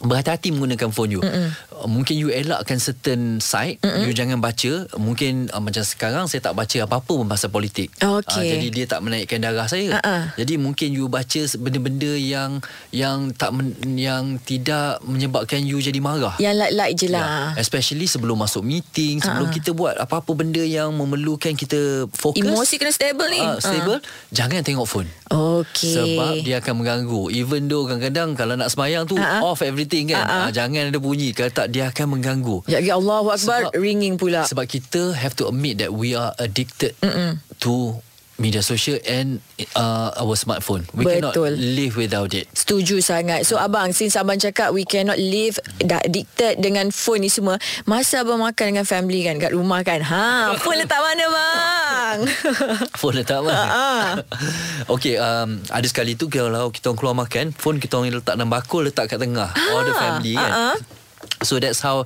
berhati-hati 0.00 0.56
menggunakan 0.56 0.88
phone 0.92 1.12
you. 1.16 1.20
Mm-mm. 1.20 1.52
Mungkin 1.80 2.16
you 2.16 2.28
elakkan 2.28 2.76
certain 2.76 3.40
site, 3.40 3.80
Mm-mm. 3.80 4.04
you 4.04 4.12
jangan 4.12 4.40
baca. 4.40 4.88
Mungkin 4.96 5.52
uh, 5.52 5.60
macam 5.60 5.84
sekarang 5.84 6.24
saya 6.28 6.40
tak 6.40 6.56
baca 6.56 6.76
apa-apa 6.84 7.12
pun 7.20 7.28
pasal 7.28 7.52
politik. 7.52 7.92
Okay. 8.00 8.40
Uh, 8.40 8.44
jadi 8.56 8.68
dia 8.72 8.84
tak 8.88 9.00
menaikkan 9.04 9.40
darah 9.40 9.68
saya. 9.68 10.00
Uh-uh. 10.00 10.32
Jadi 10.40 10.56
mungkin 10.56 10.92
you 10.92 11.08
baca 11.08 11.40
benda-benda 11.60 12.12
yang 12.16 12.64
yang 12.92 13.32
tak 13.36 13.52
men, 13.52 13.76
yang 13.96 14.40
tidak 14.40 15.00
menyebabkan 15.04 15.60
you 15.64 15.80
jadi 15.80 16.00
marah. 16.00 16.36
Yang 16.40 16.56
like-like 16.64 16.94
je 16.96 17.08
lah. 17.12 17.24
Yeah. 17.56 17.60
Especially 17.60 18.08
sebelum 18.08 18.40
masuk 18.40 18.64
meeting, 18.64 19.20
sebelum 19.20 19.48
uh-uh. 19.48 19.56
kita 19.56 19.76
buat 19.76 20.00
apa-apa 20.00 20.32
benda 20.32 20.64
yang 20.64 20.96
memerlukan 20.96 21.52
kita 21.56 22.08
fokus. 22.12 22.40
Emosi 22.40 22.80
kena 22.80 22.92
stable 22.92 23.28
ni. 23.28 23.40
Uh, 23.40 23.60
stable. 23.60 24.00
Uh. 24.00 24.32
Jangan 24.32 24.64
tengok 24.64 24.88
phone. 24.88 25.08
Okay. 25.30 25.92
Sebab 25.92 26.32
dia 26.40 26.60
akan 26.64 26.84
mengganggu. 26.84 27.32
Even 27.32 27.68
though 27.68 27.84
kadang-kadang 27.84 28.32
kalau 28.32 28.56
nak 28.56 28.72
sembahyang 28.72 29.04
tu 29.04 29.16
uh-uh. 29.16 29.44
off 29.44 29.60
everything 29.60 29.89
kan. 29.90 30.24
Uh-uh. 30.24 30.42
Uh, 30.46 30.50
jangan 30.54 30.94
ada 30.94 30.98
bunyi. 31.02 31.34
Kalau 31.34 31.50
tak 31.50 31.74
dia 31.74 31.90
akan 31.90 32.18
mengganggu. 32.18 32.62
Ya, 32.70 32.78
ya 32.78 32.96
Allah 32.96 33.26
Akbar. 33.26 33.36
Sebab, 33.38 33.62
ringing 33.74 34.14
pula. 34.14 34.46
Sebab 34.46 34.64
kita 34.70 35.12
have 35.14 35.34
to 35.34 35.50
admit 35.50 35.82
that 35.82 35.90
we 35.90 36.14
are 36.14 36.32
addicted 36.38 36.94
Mm-mm. 37.02 37.42
to 37.58 37.98
media 38.40 38.64
sosial 38.64 38.96
and 39.04 39.44
uh, 39.76 40.16
our 40.16 40.32
smartphone. 40.32 40.88
We 40.96 41.04
Betul. 41.04 41.36
cannot 41.36 41.60
live 41.60 41.94
without 42.00 42.32
it. 42.32 42.48
Setuju 42.56 43.04
sangat. 43.04 43.44
So 43.44 43.60
abang, 43.60 43.92
since 43.92 44.16
abang 44.16 44.40
cakap 44.40 44.72
we 44.72 44.88
cannot 44.88 45.20
live 45.20 45.60
addicted 45.84 46.56
dengan 46.64 46.88
phone 46.88 47.28
ni 47.28 47.30
semua, 47.30 47.60
masa 47.84 48.24
abang 48.24 48.40
makan 48.40 48.74
dengan 48.74 48.88
family 48.88 49.28
kan 49.28 49.36
kat 49.36 49.52
rumah 49.52 49.84
kan. 49.84 50.00
Ha, 50.00 50.56
phone 50.56 50.80
letak 50.80 50.98
mana 51.04 51.24
bang? 51.28 52.18
phone 53.00 53.20
letak 53.20 53.44
mana? 53.44 54.24
okay, 54.96 55.20
um, 55.20 55.60
ada 55.68 55.84
sekali 55.84 56.16
tu 56.16 56.32
kalau 56.32 56.72
kita 56.72 56.88
orang 56.88 56.98
keluar 56.98 57.14
makan, 57.14 57.52
phone 57.52 57.76
kita 57.76 58.00
orang 58.00 58.16
letak 58.16 58.34
dalam 58.40 58.48
bakul 58.48 58.88
letak 58.88 59.12
kat 59.12 59.20
tengah. 59.20 59.52
Ha. 59.52 59.64
All 59.76 59.84
the 59.84 59.92
family 59.92 60.32
kan. 60.34 60.50
Uh-huh. 60.50 60.99
So 61.40 61.56
that's 61.56 61.80
how 61.80 62.04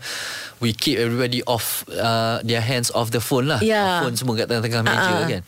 we 0.63 0.71
keep 0.71 1.03
everybody 1.03 1.43
off 1.45 1.83
uh, 1.91 2.39
their 2.47 2.63
hands 2.63 2.95
off 2.95 3.11
the 3.11 3.19
phone 3.19 3.51
lah. 3.51 3.59
Yeah. 3.59 4.07
Phone 4.07 4.15
semua 4.15 4.39
kat 4.39 4.47
tengah-tengah 4.47 4.83
meja 4.87 4.99
uh-huh. 5.03 5.27
kan. 5.27 5.43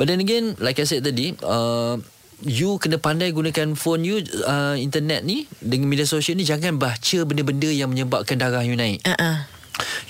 But 0.00 0.08
then 0.08 0.24
again, 0.24 0.56
like 0.60 0.80
I 0.80 0.88
said 0.88 1.04
tadi, 1.04 1.36
uh, 1.44 2.00
you 2.40 2.80
kena 2.80 2.96
pandai 2.96 3.36
gunakan 3.36 3.76
phone 3.76 4.06
you, 4.08 4.24
uh, 4.48 4.78
internet 4.80 5.28
ni, 5.28 5.44
dengan 5.60 5.92
media 5.92 6.08
sosial 6.08 6.40
ni, 6.40 6.48
jangan 6.48 6.80
baca 6.80 7.18
benda-benda 7.28 7.68
yang 7.68 7.92
menyebabkan 7.92 8.40
darah 8.40 8.64
you 8.64 8.78
naik. 8.78 9.04
Uh-uh. 9.04 9.44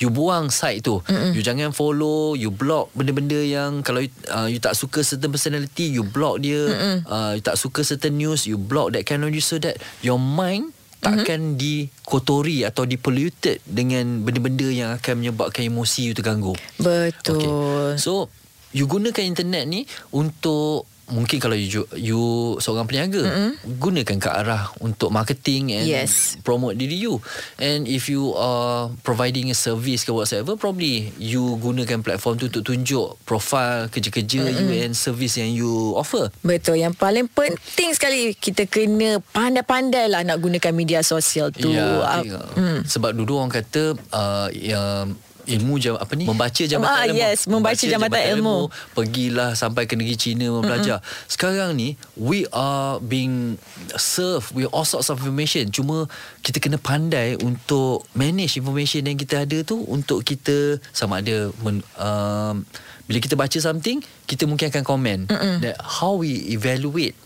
You 0.00 0.08
buang 0.08 0.48
site 0.48 0.80
tu 0.80 1.04
Mm-mm. 1.04 1.36
You 1.36 1.44
jangan 1.44 1.76
follow 1.76 2.32
You 2.32 2.48
block 2.48 2.88
benda-benda 2.96 3.36
yang 3.36 3.84
Kalau 3.84 4.00
you, 4.00 4.08
uh, 4.32 4.48
you 4.48 4.64
tak 4.64 4.72
suka 4.72 5.04
certain 5.04 5.28
personality 5.28 5.92
You 5.92 6.08
block 6.08 6.40
dia 6.40 6.72
uh, 7.04 7.36
You 7.36 7.44
tak 7.44 7.60
suka 7.60 7.84
certain 7.84 8.16
news 8.16 8.48
You 8.48 8.56
block 8.56 8.96
that 8.96 9.04
kind 9.04 9.20
of 9.20 9.28
news 9.28 9.44
So 9.44 9.60
that 9.60 9.76
Your 10.00 10.16
mind 10.16 10.72
takkan 10.98 11.54
mm-hmm. 11.54 11.60
dikotori 11.62 12.66
atau 12.66 12.82
dipolluted 12.82 13.62
dengan 13.62 14.26
benda-benda 14.26 14.68
yang 14.68 14.90
akan 14.98 15.14
menyebabkan 15.22 15.62
emosi 15.66 16.10
you 16.10 16.14
terganggu. 16.14 16.54
Betul. 16.78 17.38
Okay. 17.38 18.02
So 18.02 18.26
you 18.74 18.90
gunakan 18.90 19.24
internet 19.24 19.64
ni 19.70 19.86
untuk 20.10 20.84
mungkin 21.08 21.38
kalau 21.40 21.56
you, 21.56 21.84
you 21.96 22.22
seorang 22.60 22.84
peniaga 22.84 23.24
mm-hmm. 23.24 23.52
gunakan 23.80 24.16
ke 24.20 24.28
arah 24.28 24.68
untuk 24.84 25.08
marketing 25.08 25.72
and 25.72 25.86
yes. 25.88 26.36
promote 26.44 26.76
diri 26.76 26.96
you 26.96 27.20
and 27.56 27.88
if 27.88 28.12
you 28.12 28.36
are 28.36 28.92
providing 29.02 29.48
a 29.48 29.56
service 29.56 30.04
ke 30.04 30.12
whatever 30.12 30.54
probably 30.54 31.10
you 31.16 31.56
gunakan 31.60 32.04
platform 32.04 32.36
tu 32.36 32.46
untuk 32.52 32.64
tunjuk 32.64 33.16
profile 33.24 33.88
kerja-kerja 33.88 34.52
mm-hmm. 34.52 34.68
you 34.68 34.84
and 34.84 34.94
service 34.94 35.40
yang 35.40 35.52
you 35.52 35.96
offer 35.96 36.28
betul 36.44 36.76
yang 36.76 36.92
paling 36.92 37.26
penting 37.28 37.96
sekali 37.96 38.36
kita 38.36 38.68
kena 38.68 39.20
pandai-pandai 39.32 40.12
lah 40.12 40.20
nak 40.24 40.38
gunakan 40.40 40.72
media 40.72 41.00
sosial 41.00 41.48
tu 41.48 41.72
ya, 41.72 42.04
uh, 42.04 42.22
mm. 42.54 42.78
sebab 42.84 43.16
dulu 43.16 43.40
orang 43.40 43.52
kata 43.52 43.96
uh, 44.12 44.48
yang 44.52 45.16
ilmu 45.48 45.80
jam 45.80 45.96
apa 45.96 46.12
ni? 46.12 46.28
Membaca 46.28 46.62
jambatan 46.62 46.92
ah, 46.92 47.04
ilmu. 47.08 47.16
yes 47.16 47.38
membaca, 47.48 47.72
membaca 47.72 47.84
jambatan, 47.84 48.20
jambatan 48.20 48.34
ilmu. 48.36 48.58
ilmu. 48.68 48.92
Pergilah 48.92 49.50
sampai 49.56 49.88
ke 49.88 49.94
negeri 49.96 50.16
China 50.20 50.60
belajar 50.60 51.00
mm-hmm. 51.00 51.28
sekarang 51.32 51.70
ni 51.72 51.96
we 52.20 52.44
are 52.52 53.00
being 53.00 53.56
served 53.96 54.52
with 54.52 54.68
all 54.70 54.84
sorts 54.84 55.08
of 55.08 55.16
information. 55.20 55.72
Cuma 55.72 56.04
kita 56.44 56.60
kena 56.60 56.76
pandai 56.76 57.40
untuk 57.40 58.04
manage 58.12 58.60
information 58.60 59.08
yang 59.08 59.16
kita 59.16 59.48
ada 59.48 59.64
tu 59.64 59.80
untuk 59.88 60.20
kita 60.22 60.76
sama 60.92 61.24
ada 61.24 61.50
men, 61.64 61.80
um, 61.96 62.62
bila 63.08 63.18
kita 63.24 63.34
baca 63.34 63.56
something 63.56 64.04
kita 64.28 64.44
mungkin 64.44 64.68
akan 64.68 64.84
komen 64.84 65.18
that 65.64 65.80
how 65.80 66.12
we 66.20 66.52
evaluate 66.52 67.16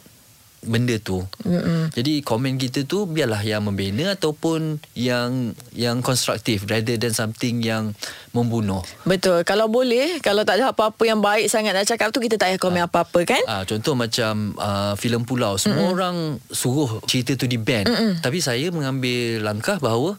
benda 0.62 0.94
tu. 1.02 1.26
Mm-mm. 1.42 1.90
Jadi 1.90 2.22
komen 2.22 2.54
kita 2.54 2.86
tu 2.86 3.04
biarlah 3.10 3.42
yang 3.42 3.66
membina 3.66 4.14
ataupun 4.14 4.78
yang 4.94 5.52
yang 5.74 5.98
konstruktif 6.00 6.64
rather 6.70 6.94
than 6.94 7.10
something 7.10 7.58
yang 7.58 7.92
membunuh. 8.30 8.80
Betul. 9.02 9.42
Kalau 9.42 9.66
boleh, 9.66 10.22
kalau 10.22 10.46
tak 10.46 10.62
ada 10.62 10.70
apa-apa 10.70 11.02
yang 11.02 11.18
baik 11.18 11.50
sangat 11.50 11.74
nak 11.74 11.86
cakap 11.90 12.14
tu 12.14 12.22
kita 12.22 12.38
tak 12.38 12.54
payah 12.54 12.60
komen 12.62 12.82
ha. 12.82 12.88
apa-apa 12.88 13.20
kan? 13.26 13.42
Ah 13.50 13.62
ha, 13.62 13.64
contoh 13.66 13.98
macam 13.98 14.54
uh, 14.56 14.94
filem 14.94 15.26
Pulau 15.26 15.58
semua 15.58 15.82
Mm-mm. 15.82 15.94
orang 15.98 16.16
suruh 16.48 17.02
cerita 17.10 17.34
tu 17.34 17.50
di 17.50 17.58
ban. 17.58 17.84
Tapi 18.22 18.38
saya 18.38 18.70
mengambil 18.70 19.42
langkah 19.42 19.82
bahawa 19.82 20.14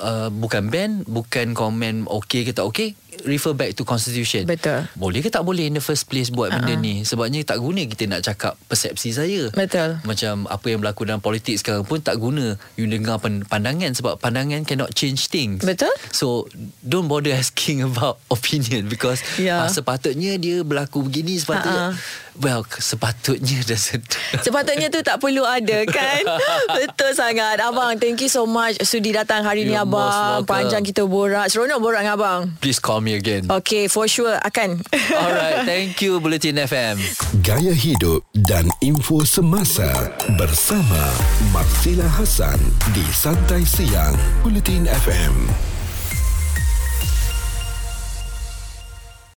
uh, 0.00 0.28
bukan 0.32 0.70
ban, 0.72 1.02
bukan 1.04 1.54
komen 1.54 2.06
okey 2.06 2.48
ke 2.48 2.52
tak 2.54 2.66
okey 2.66 2.98
refer 3.26 3.54
back 3.56 3.74
to 3.74 3.82
constitution. 3.82 4.46
Betul. 4.46 4.86
Boleh 4.94 5.24
ke 5.24 5.30
tak 5.32 5.42
boleh 5.42 5.66
in 5.66 5.74
the 5.74 5.82
first 5.82 6.06
place 6.06 6.30
buat 6.30 6.52
uh-huh. 6.52 6.62
benda 6.62 6.74
ni? 6.78 7.02
Sebabnya 7.02 7.42
tak 7.42 7.58
guna 7.58 7.82
kita 7.88 8.04
nak 8.06 8.22
cakap 8.22 8.54
persepsi 8.68 9.10
saya. 9.10 9.50
Betul. 9.50 9.98
Macam 10.04 10.46
apa 10.46 10.66
yang 10.70 10.78
berlaku 10.84 11.08
dalam 11.08 11.22
politik 11.22 11.58
sekarang 11.58 11.82
pun 11.82 11.98
tak 11.98 12.20
guna 12.20 12.54
you 12.78 12.86
dengar 12.86 13.18
pandangan 13.22 13.90
sebab 13.96 14.20
pandangan 14.20 14.62
cannot 14.62 14.92
change 14.94 15.32
things. 15.32 15.64
Betul. 15.64 15.92
So 16.14 16.46
don't 16.84 17.10
bother 17.10 17.34
asking 17.40 17.82
about 17.82 18.20
opinion 18.30 18.86
because 18.86 19.24
yeah. 19.40 19.66
uh, 19.66 19.70
sepatutnya 19.70 20.36
dia 20.38 20.62
berlaku 20.62 21.02
begini 21.02 21.40
sepatutnya 21.40 21.94
uh-huh. 21.94 22.27
Well, 22.38 22.62
sepatutnya 22.66 23.62
dah 23.68 23.78
sedar. 23.78 24.40
Sepatutnya 24.40 24.86
tu 24.88 25.02
tak 25.02 25.18
perlu 25.18 25.42
ada 25.42 25.82
kan? 25.90 26.22
Betul 26.78 27.14
sangat. 27.18 27.58
Abang, 27.58 27.98
thank 27.98 28.22
you 28.22 28.30
so 28.30 28.46
much 28.46 28.78
sudi 28.86 29.10
datang 29.10 29.42
hari 29.42 29.66
You're 29.66 29.74
ni 29.74 29.82
abang. 29.82 30.46
Panjang 30.46 30.86
kita 30.86 31.02
borak. 31.02 31.50
Seronok 31.50 31.82
borak 31.82 32.06
dengan 32.06 32.14
abang. 32.14 32.40
Please 32.62 32.78
call 32.78 33.02
me 33.02 33.18
again. 33.18 33.50
Okay, 33.50 33.90
for 33.90 34.06
sure 34.06 34.38
akan. 34.46 34.78
Alright, 35.22 35.66
thank 35.66 35.98
you 35.98 36.22
Bulletin 36.22 36.62
FM. 36.62 37.02
Gaya 37.42 37.74
hidup 37.74 38.22
dan 38.46 38.70
info 38.78 39.26
semasa 39.26 40.14
bersama 40.38 41.10
Marsila 41.50 42.06
Hasan 42.06 42.58
di 42.94 43.02
Santai 43.10 43.66
Siang 43.66 44.14
Bulletin 44.46 44.86
FM. 44.86 45.77